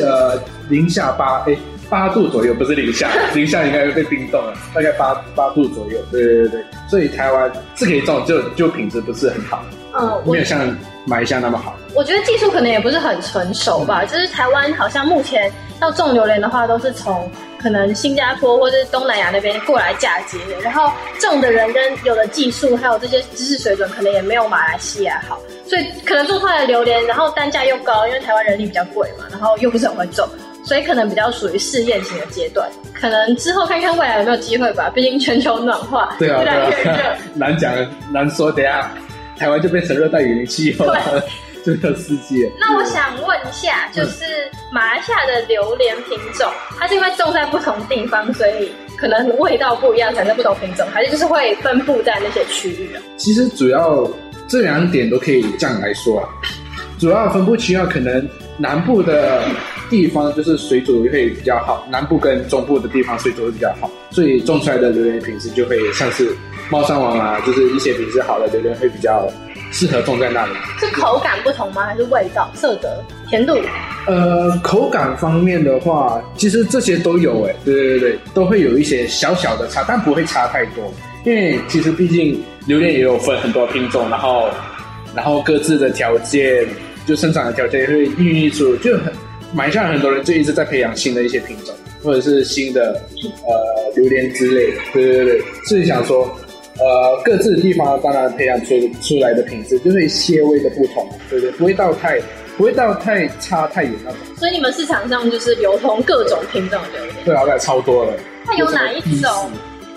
[0.02, 0.40] 呃
[0.70, 1.58] 零下八诶
[1.90, 6.00] 八度左右，不是零下， 零下应该会被冰冻了，大概八八度左右。
[6.12, 9.66] 对对对对，所以台湾是可以种，就就品质不是很好，
[10.00, 10.60] 嗯，没有像
[11.06, 11.76] 马来西亚那么好。
[11.94, 17.30] 我觉得技术可能也不是很成熟吧，就是台湾好像目前要种榴莲的话，都是从。
[17.62, 30.28] 可能新加坡或者是东南亚那边过来嫁接的，然后种的人跟有的技术还有这些知识水准，可能也没有马来西亚好，所以可能种出来的榴莲，然后单价又高，因为台湾人力比较贵嘛，然后又不是很会种，
[30.64, 32.70] 所以可能比较属于试验型的阶段。
[32.94, 37.74] 可能之后看看未来有没有机会吧，毕竟全球暖化，对啊，越来越热，难讲
[38.12, 38.92] 难说，等下
[39.38, 40.86] 台湾就变成热带雨林气候。
[41.64, 42.52] 这个世界。
[42.60, 44.26] 那我想问一下，就是
[44.72, 53.02] 马来西亚的榴莲品种，它是因为种在不同地方，所以可能味道不一样，产生不同品种，还是就是会分布在那些区域啊？
[53.18, 54.10] 其实主要
[54.48, 56.28] 这两点都可以这样来说啊。
[57.00, 59.44] 主要分布区要可能南部的
[59.90, 66.36] 地方就是水煮会比较好，南部跟中部的地方水煮会比较好，所以种出来的榴莲品质就会像是
[66.70, 69.32] 猫山王啊，就是一些品质好的榴莲会比较。
[69.72, 71.86] 适合种在那里，是口感不同吗？
[71.86, 73.58] 还是味道、色泽、甜度？
[74.08, 77.56] 呃，口感方面的话，其实这些都有诶。
[77.64, 80.92] 对对对，都会有一些小小的差，但不会差太多。
[81.24, 84.50] 因为其实毕竟榴莲也有分很多品种，然后
[85.16, 86.68] 然后各自的条件，
[87.06, 89.14] 就生长的条件也会孕育出，就很
[89.54, 93.00] 买下来很多人就一直在培养新的一些品种，或者是新的
[93.48, 94.82] 呃榴莲之类的。
[94.92, 96.30] 对对对，所以想说。
[96.80, 101.52] 呃各自的地方当然培养出出来的品质就会些微的不同，对不对？
[101.58, 102.20] 不会到太
[102.58, 104.20] 不会到太差太远那种。
[104.38, 108.14] 所以你们市场上就是流通各种品种的榴莲，对啊，那超多了。
[108.46, 109.52] 那有哪一种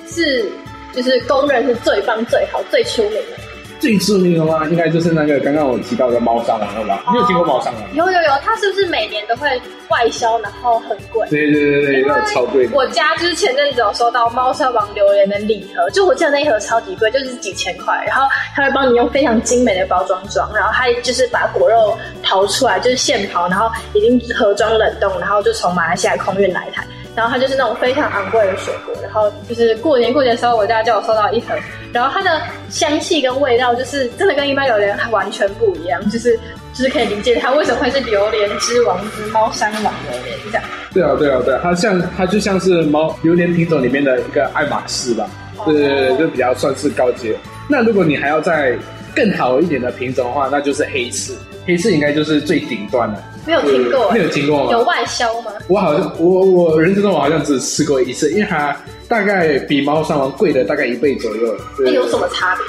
[0.09, 0.45] 是
[0.93, 3.44] 就是公认是最棒、最好、最出名的？
[3.85, 7.05] 最知名的话，应该就是那个刚刚我提到的猫砂王了吧？
[7.13, 7.95] 你有听过猫砂王？
[7.95, 9.47] 有有有，它是不是每年都会
[9.91, 11.29] 外销，然后很贵？
[11.29, 12.67] 对对对对，那超贵。
[12.73, 18.03] 我家就是前阵子有收到猫砂王榴莲的礼盒，就我记得那一盒超级贵，就是几千块。
[18.07, 26.83] 然后他会帮你用非常精美的包装装，然后他就是把果肉刨出来，就是现刨，然后已经盒装冷冻，然后就从马来西亚空运来台。
[27.15, 31.55] 然后它就是那种非常昂贵的水果，然后就是过年过节的时候，我家叫我收到一盒，
[31.93, 36.39] 然后它的香气跟味道就是真的跟一般榴莲完全不一样，就是
[36.73, 40.65] 就是可以理解它为什么会是榴莲之王之猫山王榴莲这样。
[40.93, 45.29] 对啊对啊对啊，它像它就像是猫榴莲品种里面的一个爱马仕吧，
[45.65, 47.37] 对对对，就比较算是高阶。
[47.69, 48.77] 那如果你还要再
[49.15, 53.23] 更好一点的品种的话，那就是黑刺，黑刺应该就是最顶端的。
[53.47, 54.73] 没有听过，没有听过吗？
[54.73, 55.53] 有外销吗？
[55.69, 58.77] 我好像我我人生中我好像只吃过一次，因为它
[59.09, 61.57] 大概比猫山王贵了大概一倍左右。
[61.79, 62.65] 那有什么差别？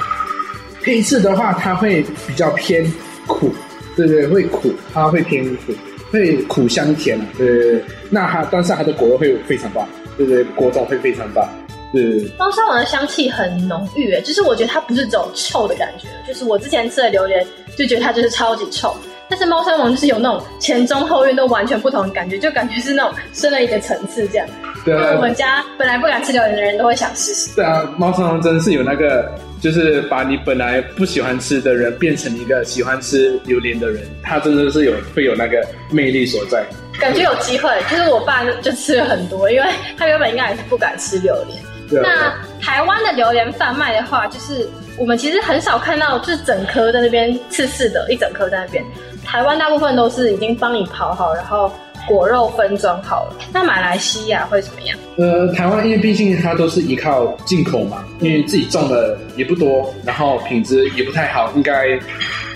[0.82, 2.84] 黑刺的话，它会比较偏
[3.26, 3.50] 苦，
[3.96, 5.72] 对对，会苦，它会偏苦，
[6.12, 7.84] 会苦香甜，对对对。
[8.10, 11.48] 那它但是它的果肉会非常棒，对对，果种会非常棒。
[11.92, 12.02] 对，
[12.38, 18.94] 猫山王的香气很浓郁，诶，就是我觉得它不是走臭的感觉，就是我之前吃的榴莲就觉得它就是超级臭。
[19.28, 24.46] 但是猫山王就是有那种前中后院都完全不同的感觉，就感觉是那种升了一个层次这样。
[24.84, 25.12] 对啊。
[25.16, 27.54] 我们家本来不敢吃榴莲的人都会想试试。
[27.56, 29.28] 对啊，猫山王真的是有那个，
[29.60, 36.64] 就是把你本来不喜欢吃的人变成一个喜欢吃榴莲的人，他真的是有会有那个魅力所在。
[36.98, 41.58] 感觉有机会，就是我爸就吃了很多，因为他原本应该也是不敢吃榴莲。
[41.90, 42.04] 对啊。
[42.04, 48.84] 那台湾的榴莲贩卖的话，就是我们其实很少看到，就是整颗在那边刺刺的，一整颗在那边。
[49.26, 51.70] 台湾大部分都是已经帮你刨好，然后
[52.08, 53.36] 果肉分装好了。
[53.52, 54.96] 那马来西亚会怎么样？
[55.18, 61.98] 呃，台湾因为毕竟它都是依靠进口嘛，因为自己种的也不多，然后品质也不太好，应该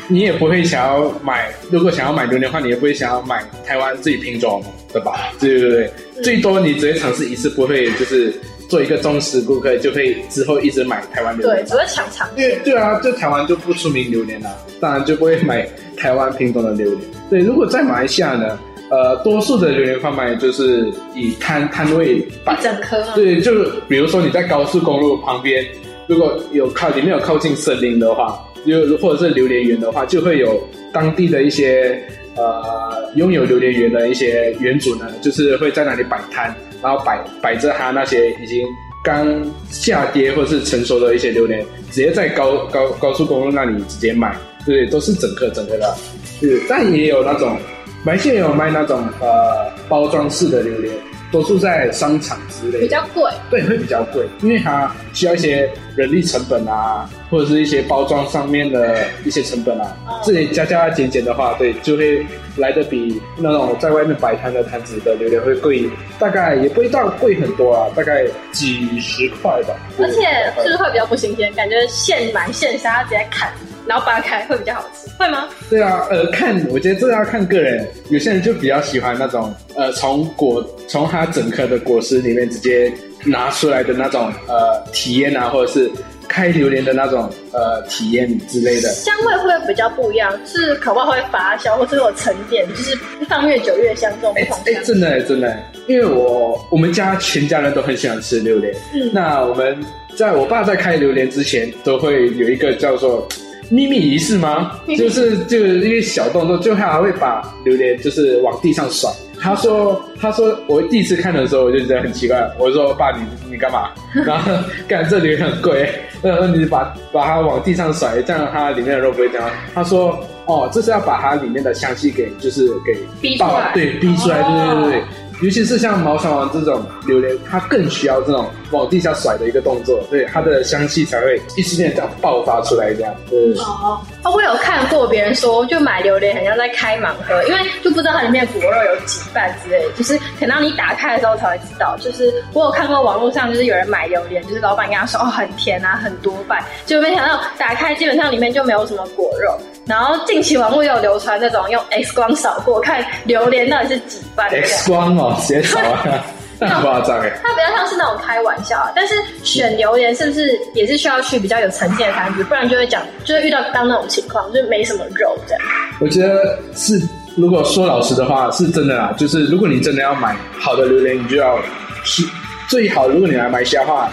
[0.09, 1.50] 你也不会想要买。
[1.70, 5.33] 如果想要买榴莲的话，你也不会想要买台湾自己品种的吧？
[5.40, 8.33] 对对对，嗯、最多你只会尝试一次，不会就是。
[8.70, 11.64] 做一个忠实顾客，就会之后一直买台湾榴莲。
[11.64, 12.28] 对，只会抢尝。
[12.37, 15.68] 因为对啊，就台湾就不出名榴莲啦，当然就不会买
[16.00, 17.00] 台湾品种的榴莲。
[17.28, 18.58] 对，如果在马来西亚呢，
[18.90, 22.96] 呃，多数的榴莲贩卖就是以摊摊位摆一整颗。
[23.14, 25.64] 对，就是比如说你在高速公路旁边，
[26.06, 30.60] 如果有靠里面有靠近森林的话，就或者是榴莲园的话，就会有
[30.92, 32.02] 当地的一些
[32.36, 36.54] 呃拥有榴莲园的一些园主呢，就是会在那里摆摊。
[36.82, 38.66] 然后摆摆着他那些已经
[39.04, 44.34] 刚下跌或是成熟的一些榴莲，直接在高高高速公路那里直接卖，
[44.70, 45.92] 对，都是整颗整颗的，
[46.40, 47.59] 对，但也有那种，
[48.04, 50.94] 马来西亚也有卖那种呃包装式的榴莲。
[51.33, 69.76] 多数在商场之类的，比较贵，对，会比较贵，因为它需要一些人力成本啊，或者是一些包装上面的一些成本啊，自己加加减减的话，对，就会来的比那种在外面摆摊的摊子的榴莲会贵，大概也不会到贵很多啊，大概几十块吧。
[70.00, 70.22] 而且
[70.56, 71.52] 是不是会比较不新鲜？
[71.54, 73.52] 感觉现买现杀，直接砍。
[73.90, 75.48] 然后扒开会比较好吃，会吗？
[75.68, 82.92] 对啊，呃，看，我觉得这要看个人，有些人就比较喜欢那种，呃，从果从它整颗的果实里面直接
[83.24, 85.90] 拿出来的那种，呃，体验啊，或者是
[86.29, 88.88] 开榴莲的那种，呃，体验之类的。
[88.90, 90.33] 香味会不会比较不一样？
[90.46, 92.96] 是可不可以发酵，或者有沉淀，就是
[93.29, 94.57] 放越久越香这种不同。
[94.66, 95.53] 哎，真的真的，
[95.88, 99.76] 因为我我们家全家人都很喜欢吃榴莲，嗯，那我们
[100.16, 103.26] 在我爸在开榴莲之前，都会有一个叫做。
[103.70, 104.78] 秘密仪式吗？
[104.98, 109.11] 就是就是一个小动作，就他还会把榴莲就是往地上甩。
[109.42, 113.88] 他说他说我第一次看的时候我就觉得很奇怪，我说爸你你干嘛？
[114.26, 114.52] 然后
[114.87, 115.88] 干这榴莲很贵，
[116.20, 119.40] 然后你把把它往地上甩，这样它里面的肉不会掉。
[119.74, 125.02] 他说哦，这是要把它里面的香气给就是给逼出来，对，逼出来，对对对对。
[125.42, 133.14] 尤其是像毛小王这种榴莲，它更需要这种往地下甩的一个动作，对它的香气才会一时间这样爆发出来，这样。
[133.28, 133.38] 对。
[133.54, 141.96] 哦，我有看过别人说，就买榴莲很像在开盲盒，因为就不知道它里面的果肉有几瓣之类的，就是等到你打开的时候才会知道。
[141.98, 149.58] 就是我有看过网络上，就是有人买榴莲，就是老板跟他说哦很甜啊，很多瓣，就没想到打开基本上里面就没有什么果肉。
[149.87, 154.48] 然后近期网络有流传那种用 X 光扫过看榴莲到底是几瓣。
[154.50, 156.24] X 光哦，直接扫啊！
[156.60, 157.33] 很夸张哎。
[157.42, 165.62] 它比较像是那种开玩笑啊，但是选榴莲是不是也是需要去比较有层次的摊子，不然就会讲，就会遇到刚那种情况，就没什么肉这样。
[166.00, 167.00] 我觉得是，
[167.35, 169.14] 如果说老实的话，是真的啦。
[169.16, 171.58] 就是如果你真的要买好的榴莲，你就要
[172.04, 172.22] 是
[172.68, 173.08] 最好。
[173.08, 174.10] 如果你来马来西的话，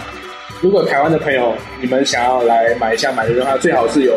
[0.62, 4.14] 如果台湾的朋友你们想要来马来西亚买榴莲的话，最好是有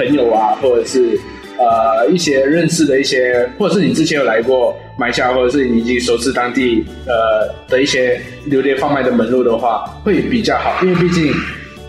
[0.00, 1.20] 朋友啊，或者是。
[1.60, 10.82] 呃，一些认识的一些，或者是你之前有来过马来西亚，或者是你已经熟知当地呃的一些榴莲贩卖的门路的话，会比较好。
[10.82, 11.30] 因为毕竟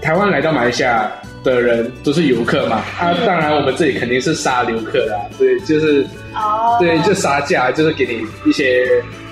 [0.01, 1.09] 台湾来到马来西亚
[1.41, 6.05] 的人都是游客嘛，啊，当然我们这里肯定是杀游客的，对，就是
[6.35, 8.85] 哦，对，就杀价，就是给你一些。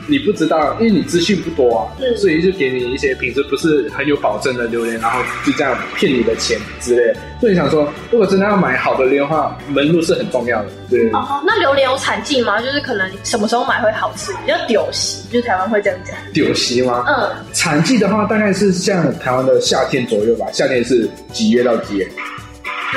[0.09, 7.19] 你不知道，因为你资讯不多啊，嗯、所以就给你一些品质不是很有保证的榴莲，然后就这样骗你的钱之类的。
[7.39, 10.69] 所以想说，如果真的要买好的榴莲的话，门路是很重要的。
[10.89, 11.09] 对。
[11.11, 12.59] 哦，那榴莲有产季吗？
[12.59, 14.33] 就是可能什么时候买会好吃？
[14.45, 16.15] 比较丢席，就台湾会这样讲。
[16.33, 17.05] 丢席吗？
[17.07, 17.29] 嗯。
[17.53, 20.47] 产季的话，大概是像台湾的夏天左右吧。
[20.51, 22.07] 夏天是几月到几月？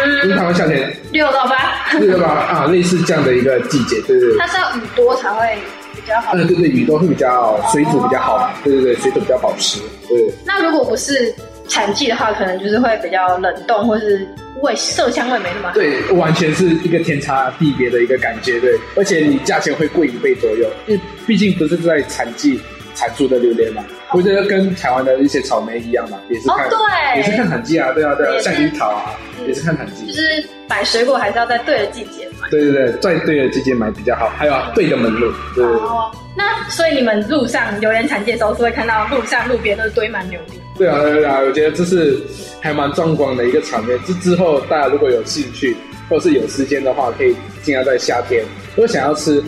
[0.03, 0.25] 嗯。
[0.25, 1.99] 因为台湾夏天六到八。
[2.01, 4.39] 六到八啊，类似这样的一个季节，对对对。
[4.39, 5.59] 它是要雨多才会。
[6.03, 9.81] 比较好，嗯，对对，雨都会比较水煮比较好嘛，哦、对对对，水煮比较保湿。
[10.09, 11.35] 对，那如果不是
[11.69, 14.27] 产季的话，可能就是会比较冷冻，或是
[14.63, 15.75] 味色香味没那么好。
[15.75, 22.61] 对，完全是一个天差地别的一个感觉，对，而且你价钱会贵一倍左右，因为毕竟不是在产季
[22.95, 23.83] 产出的榴莲嘛，
[24.13, 32.29] 我觉得跟台湾的一些草莓一样嘛，也是看，哦、对，也是看产季啊，对啊对啊，像樱桃啊，嗯、也是看产季，就是买水果还是要在对的季节。
[32.51, 35.33] 对对对，在对的季节买比较好，还有对的门路。
[35.55, 35.65] 对。
[35.65, 40.61] 哦，那所以你们路上榴莲产季的时候，是会看到路上路边都是堆满榴莲。
[40.77, 42.19] 对啊，对啊，我觉得这是
[42.61, 43.99] 还蛮壮观的一个场面。
[44.07, 45.77] 这之后大家如果有兴趣
[46.09, 49.43] 或是有时间的话，可以尽量在夏天，如果想要吃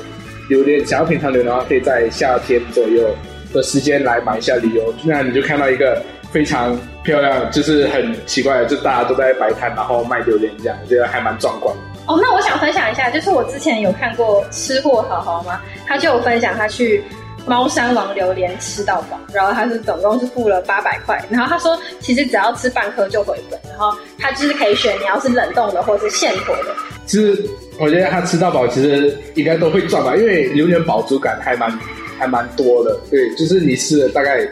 [0.49, 3.03] 榴莲，想要品尝榴莲的话，可以在夏天左右
[3.53, 4.95] 的时间来买一下旅游。
[5.05, 11.75] 那你就看到一个非常漂亮，就是很奇怪的，就大家都在摆摊，然后卖榴莲这样，我觉得还蛮壮观。
[12.07, 15.61] 哦，那我想分享一下，就是我之前有看过吃货好好吗？
[15.87, 17.03] 他就有分享他去
[17.47, 26.75] 猫山王榴莲吃到饱，然后他是总共是付了八百块，然后他说其实只要吃半颗就回本，然后他就是可以选你要是冷冻的或是现脱的。
[27.07, 27.43] 其实
[27.79, 31.71] 我觉得他吃到饱其实应该都会赚吧，因为榴莲饱足感还蛮
[32.19, 34.47] 还蛮多的，对，就是你吃了大概。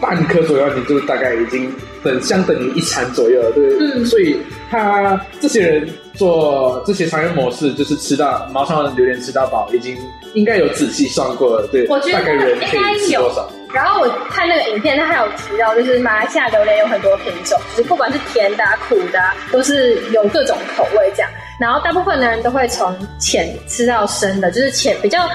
[0.00, 1.72] 半颗左右，你就大概已经
[2.02, 4.36] 等相等于一餐左右了，对，嗯，所以
[4.70, 9.96] 他这些人做这些商业模式，就是吃到猫山王榴莲吃到饱，已经
[10.34, 13.50] 应该有仔细算过了，对，我觉得大概人可以吃多少。
[13.74, 21.30] 然后我看那个影片，他还有提到，就是马来西亚榴莲有很多品种，就是不管是甜的、啊、苦的、啊，都是有各种口味这样。
[21.58, 25.28] 然后大部分的人都会从浅吃到深的，就是浅比较。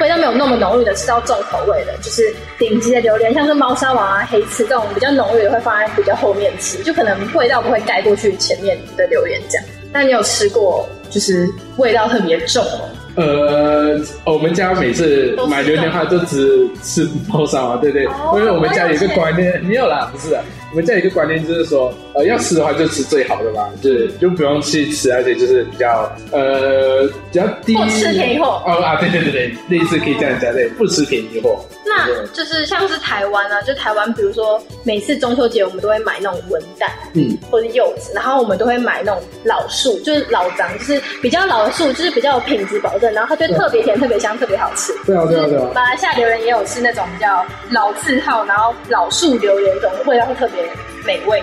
[0.00, 9.66] 味道没有那么浓郁的，吃到重口味的，就是顶级的榴莲，像是猫山王啊、黑刺这种比较浓郁的，会放在比较后面吃，就可能味道不会盖过去前面的榴莲这样。
[9.92, 12.80] 那你有吃过，就是味道特别重吗？
[13.14, 20.34] 呃，我们家每次买榴莲的话，都只吃猫山王，对对，哦、因为我们家有一个观念，没有啦，不是。
[20.72, 28.62] 我们这里一个观念就是说，呃，要吃的话就吃最好的嘛，就是就不用去吃，而且就是比较呃比较低，不吃便宜货。
[28.66, 31.62] 哦啊，对对对对，类似可以这样讲，对，不吃便宜货。
[31.96, 44.92] 那就是像是台湾啊，就台湾，比如说每次中秋节我们都会买那种文旦，嗯，或者柚子，然后我们都会买那种老树，就是老张，就是比较老的树，就是比较有品质保证，然后它就特别甜、特别香、特别好吃。
[45.04, 45.70] 对啊，对啊，对啊。
[45.74, 50.62] 马来西亚榴莲也有吃那种比较老字号，然后老树榴莲这种味道会特别
[51.04, 51.42] 美味。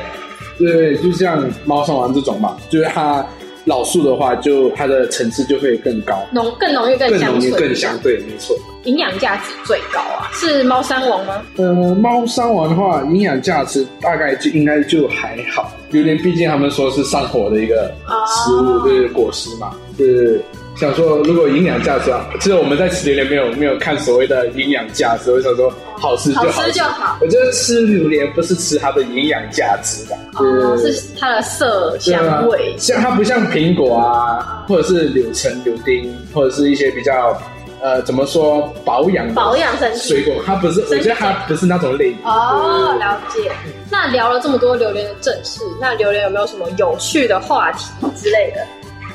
[0.57, 3.25] 对，就像猫山王这种嘛，就是它。
[3.69, 8.55] 老树的话，就它的层次就会更高，浓更浓郁更香，更浓郁更香，对，没错。
[8.85, 11.39] 营养价值最高啊，是猫山王吗？
[11.57, 17.93] 呃，猫山王的话，营养价值大概就应该就还好，榴莲毕竟他们说是上火的一个
[18.25, 20.41] 食物，哦、对果实嘛，对。
[20.79, 27.17] 想说，如果营养价值啊，其实我们在吃榴莲没有没有看所谓的营养价值，我想说好吃就好，好吃就好。
[27.19, 32.73] 我觉得吃榴莲不是吃它的营养价值吧，哦，是它的色香味。
[32.77, 37.37] 像它不像苹果啊，或者是柳橙、柳丁，或者是一些比较
[37.81, 42.15] 呃怎么说保养保养身体水果，它不是，我觉得它不是那种类。
[42.23, 43.51] 哦，了解。
[43.91, 48.65] 那聊了这么多榴莲的正事，那榴莲有没有什么有趣的话题之类的？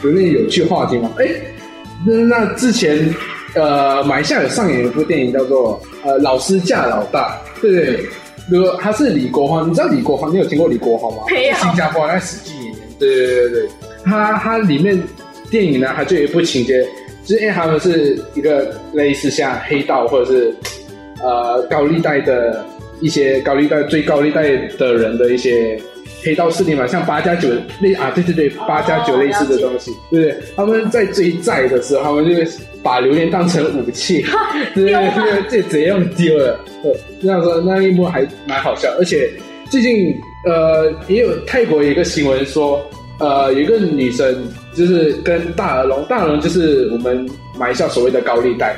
[0.05, 1.11] 有那有趣话题吗？
[1.19, 1.27] 哎，
[2.07, 3.09] 那那之前，
[3.55, 8.07] 呃，马来西亚有上演一部电影叫做《呃老师嫁老大》，对不对？
[8.51, 10.29] 如果他是李国华，你知道李国华？
[10.29, 11.25] 你有听过李国华吗？
[11.31, 11.55] 没有。
[11.55, 13.69] 新加坡那十几年，对对对对，
[14.05, 15.03] 他他里面
[15.51, 16.83] 电影呢，他就有一部情节，
[17.25, 20.55] 就是因为他们是一个类似像黑道或者是
[21.23, 22.63] 呃高利贷的
[23.01, 24.43] 一些高利贷最高利贷
[24.79, 25.81] 的人的一些。
[26.23, 27.49] 黑道势力嘛，像八加九
[27.81, 30.37] 类啊，对对对，八加九类似的东西，对不对？
[30.57, 32.51] 他们在追债的时候，他们就
[32.83, 34.25] 把榴莲当成武器，
[34.75, 36.59] 对对对，这这样丢了。
[36.83, 36.91] 呃，
[37.21, 39.31] 那时候那一幕还蛮好笑，而且
[39.71, 40.15] 最近
[40.47, 42.85] 呃也有泰国有一个新闻说，
[43.19, 47.29] 呃，有一个女生就是跟大耳龙，大耳龙就是我们
[47.59, 48.77] 马来西亚所谓的高利贷，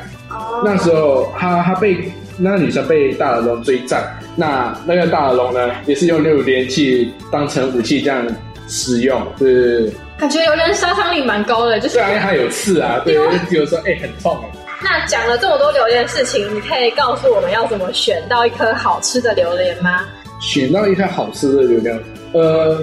[0.64, 1.96] 那时候她她被。
[2.38, 8.24] 那个女生被大耳龙追债，那那个大耳窿呢，也是用榴莲去当成武器这样
[8.68, 14.58] 使用，是感觉榴莲杀伤力蛮高的，就是对啊，因为它有刺啊，对，有时候哎很痛哎。
[14.82, 20.04] 那讲了这么多榴莲的事情，你可以告诉我们要怎么选到一颗好吃的榴莲吗？
[20.40, 21.98] 选到一颗好吃的榴莲，
[22.32, 22.78] 呃，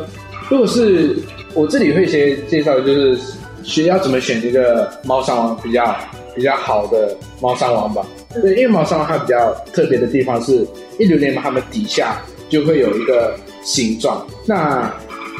[0.50, 1.16] 如果是
[1.54, 3.16] 我这里会先介绍，就是
[3.64, 5.96] 选要怎么选一个猫山王比较
[6.36, 8.04] 比较好的猫山王吧。
[8.42, 10.66] 对，因为猫山王它比较特别的地方是，
[10.98, 14.26] 一榴莲嘛，它们底下就会有一个形状。
[14.46, 14.94] 那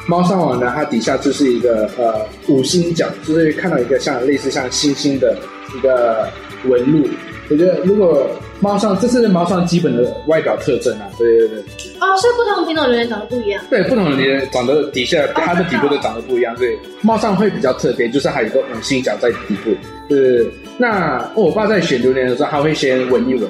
[0.08, 5.38] 猫山王呢，它底下就是一个呃五星角，就是看到一个像类似像星星的
[5.76, 6.28] 一个
[6.66, 7.08] 纹路。
[7.54, 8.28] 我觉得如果
[8.60, 11.08] 猫上，这是猫上基本的外表特征啊。
[11.18, 11.60] 对对对。
[12.02, 13.64] 哦，所以不同品种榴莲长得不一样。
[13.70, 16.56] 对，不同的榴莲长得底下它的底部都长得不一样。
[16.56, 19.72] 对，猫上会比较特别，就是还有一个五星角在底部。
[20.10, 20.46] 对。
[20.78, 23.48] 那我爸在选榴莲的时候，他会先闻一闻，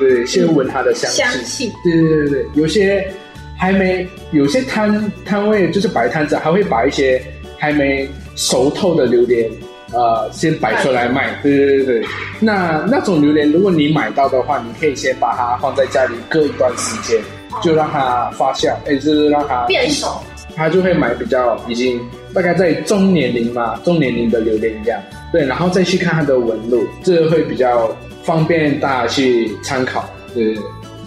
[0.00, 1.18] 对，先闻它的香气。
[1.18, 1.72] 香气。
[1.84, 3.06] 对对对对，有些
[3.58, 7.22] 还没，有些摊摊位就是摆摊子，还会把一些
[7.58, 9.50] 还没熟透的榴莲，
[9.92, 11.38] 呃，先摆出来卖。
[11.42, 12.08] 对对对对，
[12.40, 17.20] 那那种榴莲，如果你买到的话，你可以先把它放在家里，搁一段时间，
[17.62, 20.20] 就让它发酵，哎，就是让它变熟，
[20.56, 22.00] 它就会买比较已经
[22.32, 25.00] 大概在中年龄嘛，中年龄的榴莲一样。
[25.30, 30.08] 对，然后再去看它的纹路，这个会比较方便大家去参考。
[30.34, 30.56] 对，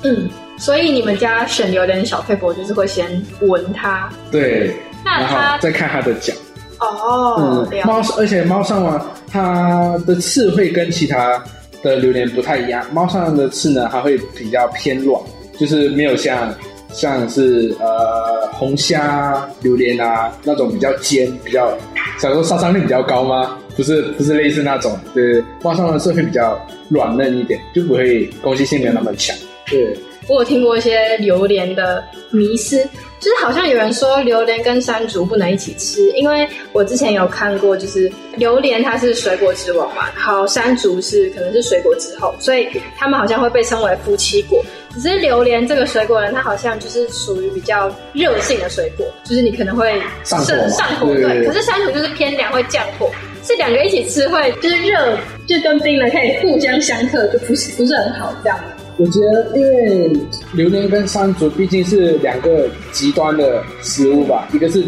[0.04, 3.06] 嗯，所以你们家选榴莲小撇步就是会先
[3.42, 4.74] 闻它，对，
[5.04, 6.34] 那它再看它的角。
[6.80, 11.44] 哦，嗯，猫，而且猫上王它的刺会跟其他
[11.82, 15.20] 的榴莲不太一样，猫山王的刺呢，它会比较偏软，
[15.60, 16.54] 就是没有像
[16.92, 21.72] 像是呃红虾榴莲啊那种比较尖，比较，
[22.20, 23.58] 想说杀伤力比较高吗？
[23.76, 26.60] 不是不是类似那种，对，猫上的刺会比较
[26.90, 29.36] 软嫩一点，就不会攻击性没有那么强。
[29.70, 29.96] 对，
[30.28, 32.78] 我有听过一些榴莲的迷思，
[33.20, 42.68] 就是好像有人说榴莲跟山竹不能一起吃，因为我之前有看过，就是榴莲它是水果之王嘛，好，山竹是可能是水果之后，所以
[42.98, 44.64] 他们好像会被称为夫妻果。
[44.94, 51.46] 只是榴莲这个水果呢，它好像就是属于比较热性的水果，就是你可能会上火，上火，对。
[51.46, 53.10] 可是山竹就是偏凉，会降火。
[53.44, 55.18] 这两个一起吃会就是热，
[55.48, 58.60] 就跟冰了可以互相相克，就不是不是很好这样。
[58.98, 60.12] 我觉得，因为
[60.54, 64.84] 榴莲跟山竹毕竟是两个极端的食物吧，一个是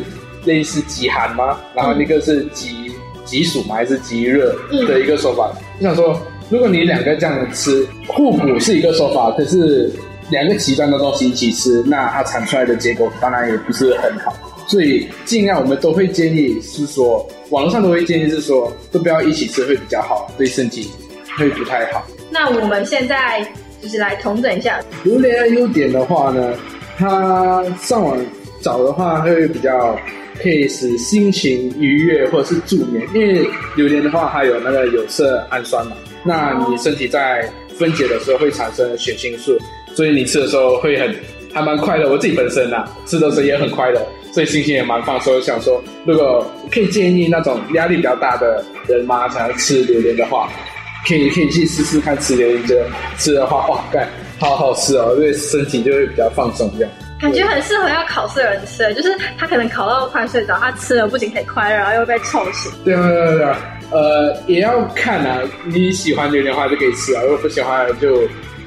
[0.46, 2.92] 类似极寒嘛，然后一个是极
[3.24, 4.56] 极暑嘛，还是极热
[4.88, 5.44] 的一个说法。
[5.44, 9.92] 我、嗯、想说，如果你两个这样吃，互补是一个说法，可是
[10.32, 14.36] 两个极端的东西一起吃，那它产出来的结果当然也不是很好。
[14.68, 20.90] 所以尽量我们都会建议是说，网络上都会建议是说，都不要一起吃会比较好，对身体
[21.38, 22.06] 会不太好。
[22.32, 23.48] 那我们现在
[23.82, 26.54] 就是来同整一下榴莲的优点的话呢，
[26.98, 28.18] 它上网
[28.62, 29.98] 找的话会比较
[30.42, 39.58] 可以使心情愉悦或者是助眠，因为榴莲的话它有那个有色氨酸嘛，那你身体在分解的时候会产生血清素，
[39.96, 41.16] 所以你吃的时候会很
[41.54, 42.10] 还蛮快乐。
[42.10, 44.02] 我自己本身呐、啊，吃的时候也很快乐。
[44.32, 50.48] 所以心情也蛮放松，想说如果可以建议那种压力比较大的人嘛，想要吃榴莲的话，
[51.08, 52.76] 可以可以去试试看吃榴莲，就
[53.18, 54.08] 吃的话哇，干
[54.40, 56.92] 好好吃哦，对身体就会比较放松这样。
[57.22, 62.72] 感觉很适合要考试的人吃，就是他可能考到快睡着，他吃了不仅可以快乐，然后又被臭醒。
[62.86, 63.58] 对啊对啊对啊，
[63.92, 68.22] 呃，也要看啊，你喜欢榴莲的话就可以吃啊，如果不喜欢就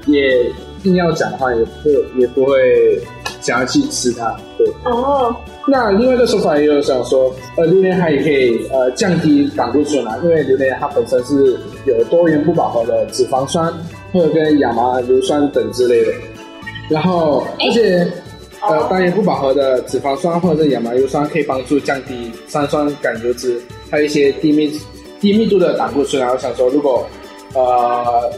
[0.06, 0.52] 也
[0.82, 3.00] 硬要讲的话，也不也不会
[3.40, 4.36] 想要去吃它。
[4.58, 5.34] 对哦。
[5.66, 11.56] 那另外一个说法也有想说，呃，榴莲它也可以呃降低胆固醇啊，因为榴莲它本身是
[11.86, 13.72] 有多元不饱和的脂肪酸，
[14.12, 16.12] 或者跟亚麻硫酸等之类的。
[16.88, 18.06] 然后而且
[18.60, 23.60] 呃单元不饱和的脂肪酸或者是亚麻硫酸可以帮助降低三酸甘油脂，
[23.90, 24.72] 还有一些低密
[25.20, 26.20] 低密度的胆固醇。
[26.20, 27.06] 然后想说，如果
[27.54, 28.30] 呃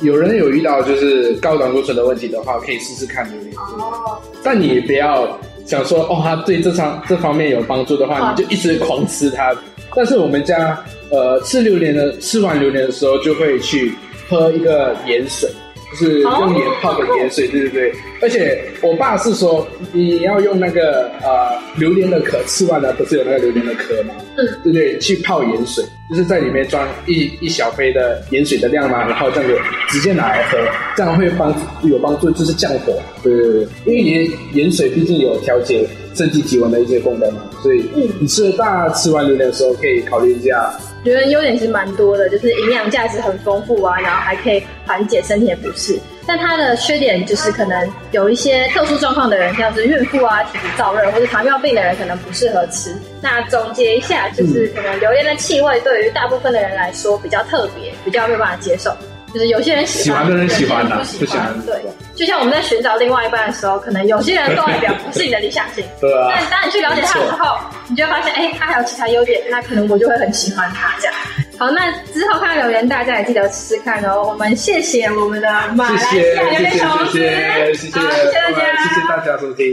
[0.00, 3.54] 有人有遇到就是高胆固醇的问题的话，可以试试看榴莲。
[3.56, 4.18] 哦。
[4.42, 5.28] 但你不要。
[5.66, 9.56] 想说哦，它对这方这方面有帮助的话，你就一直狂吃它。
[9.94, 10.78] 但是我们家
[11.10, 13.92] 呃吃榴莲的，吃完榴莲的时候就会去
[14.28, 15.48] 喝一个盐水，
[15.92, 17.92] 就是用盐泡的盐水，对对对。
[18.22, 24.14] 而且我爸是说，你要用那个呃榴莲的壳，吃完了不是有那个榴莲的壳吗？
[24.36, 29.58] 嗯，对对，去泡盐水，就是在里面装一一小杯的盐水的量嘛，然后这样子
[29.90, 30.56] 直接拿来喝，
[30.96, 32.94] 这样会帮有帮助，就是降火。
[33.22, 37.84] 对对对，因为盐盐水毕竟有调节身体体温的一些功能嘛，所以
[38.18, 40.72] 你吃大吃完榴莲的时候可以考虑一下。
[41.04, 45.98] 觉得优点是蛮多的，就是营养价值很丰富啊，然后还可以缓解身体的不适。
[46.26, 52.96] 但它的缺点就是可能有一些特殊状况的人，像是孕妇啊、体质燥热或者糖尿病的人，可能不适合吃。
[53.20, 58.90] 那总结一下，就是可能榴莲的气味对于大部分的人来说比较特别，比较没有办法接受。
[59.34, 61.60] 就是有些人喜欢，喜欢的人喜欢的，不喜欢。
[61.66, 61.74] 对，
[62.14, 66.30] 就像我们在寻找另外一半的时候，可能有些人外表不是你的理想型，对啊。
[66.30, 67.56] 但当你去了解他的时候，
[67.88, 71.14] 你就会发现，哎，他还有其他优点，那可能我就会很喜欢他这样。
[71.58, 74.22] 好，那之后看到榴莲，大家也记得试试看哦。
[74.28, 79.64] 我们谢谢我们的马来西亚留言小王子，谢谢，谢谢，谢谢大家，谢谢大家收听。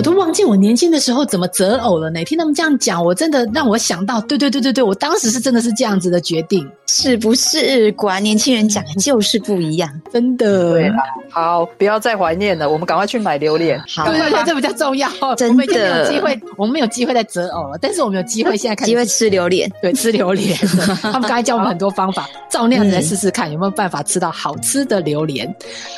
[0.00, 2.24] 我都忘记我年轻的时候怎么择偶了呢？
[2.24, 7.92] 听他们这样讲，我真的让我想到，对对对对对，我当时是真的是这样子的决定，是不是？
[7.92, 10.72] 果然年轻人讲的就是不一样，真的。
[10.72, 10.92] 对，
[11.30, 13.80] 好，不要再怀念了，我们赶快去买榴莲。
[13.94, 15.08] 好，对对对，这比较重要。
[15.38, 20.56] 真的，没有机会，我们没有机会再择偶了，但是我们有机会现在开始机会吃榴莲， 对，吃榴莲。
[21.00, 25.48] 他们刚才教我们很多方法，照那样子来试试看有没有办法吃到好吃的榴莲。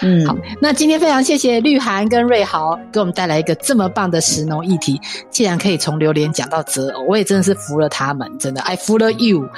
[0.03, 9.49] 嗯，好，那今天非常谢谢绿涵跟瑞豪给我们带来一个这么棒的食农议题，既然可以从榴莲讲到择偶，我也真的是服了他们，真的，I 服了 you。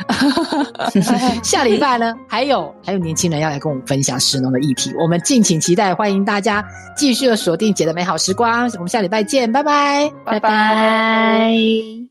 [1.43, 6.65] 下礼拜呢，还有还有年轻人要来跟我们分享食农的议题，我们敬请期待，欢迎大家
[6.97, 12.04] 继续的锁定姐的美好时光，我们下礼拜见，拜拜，拜拜。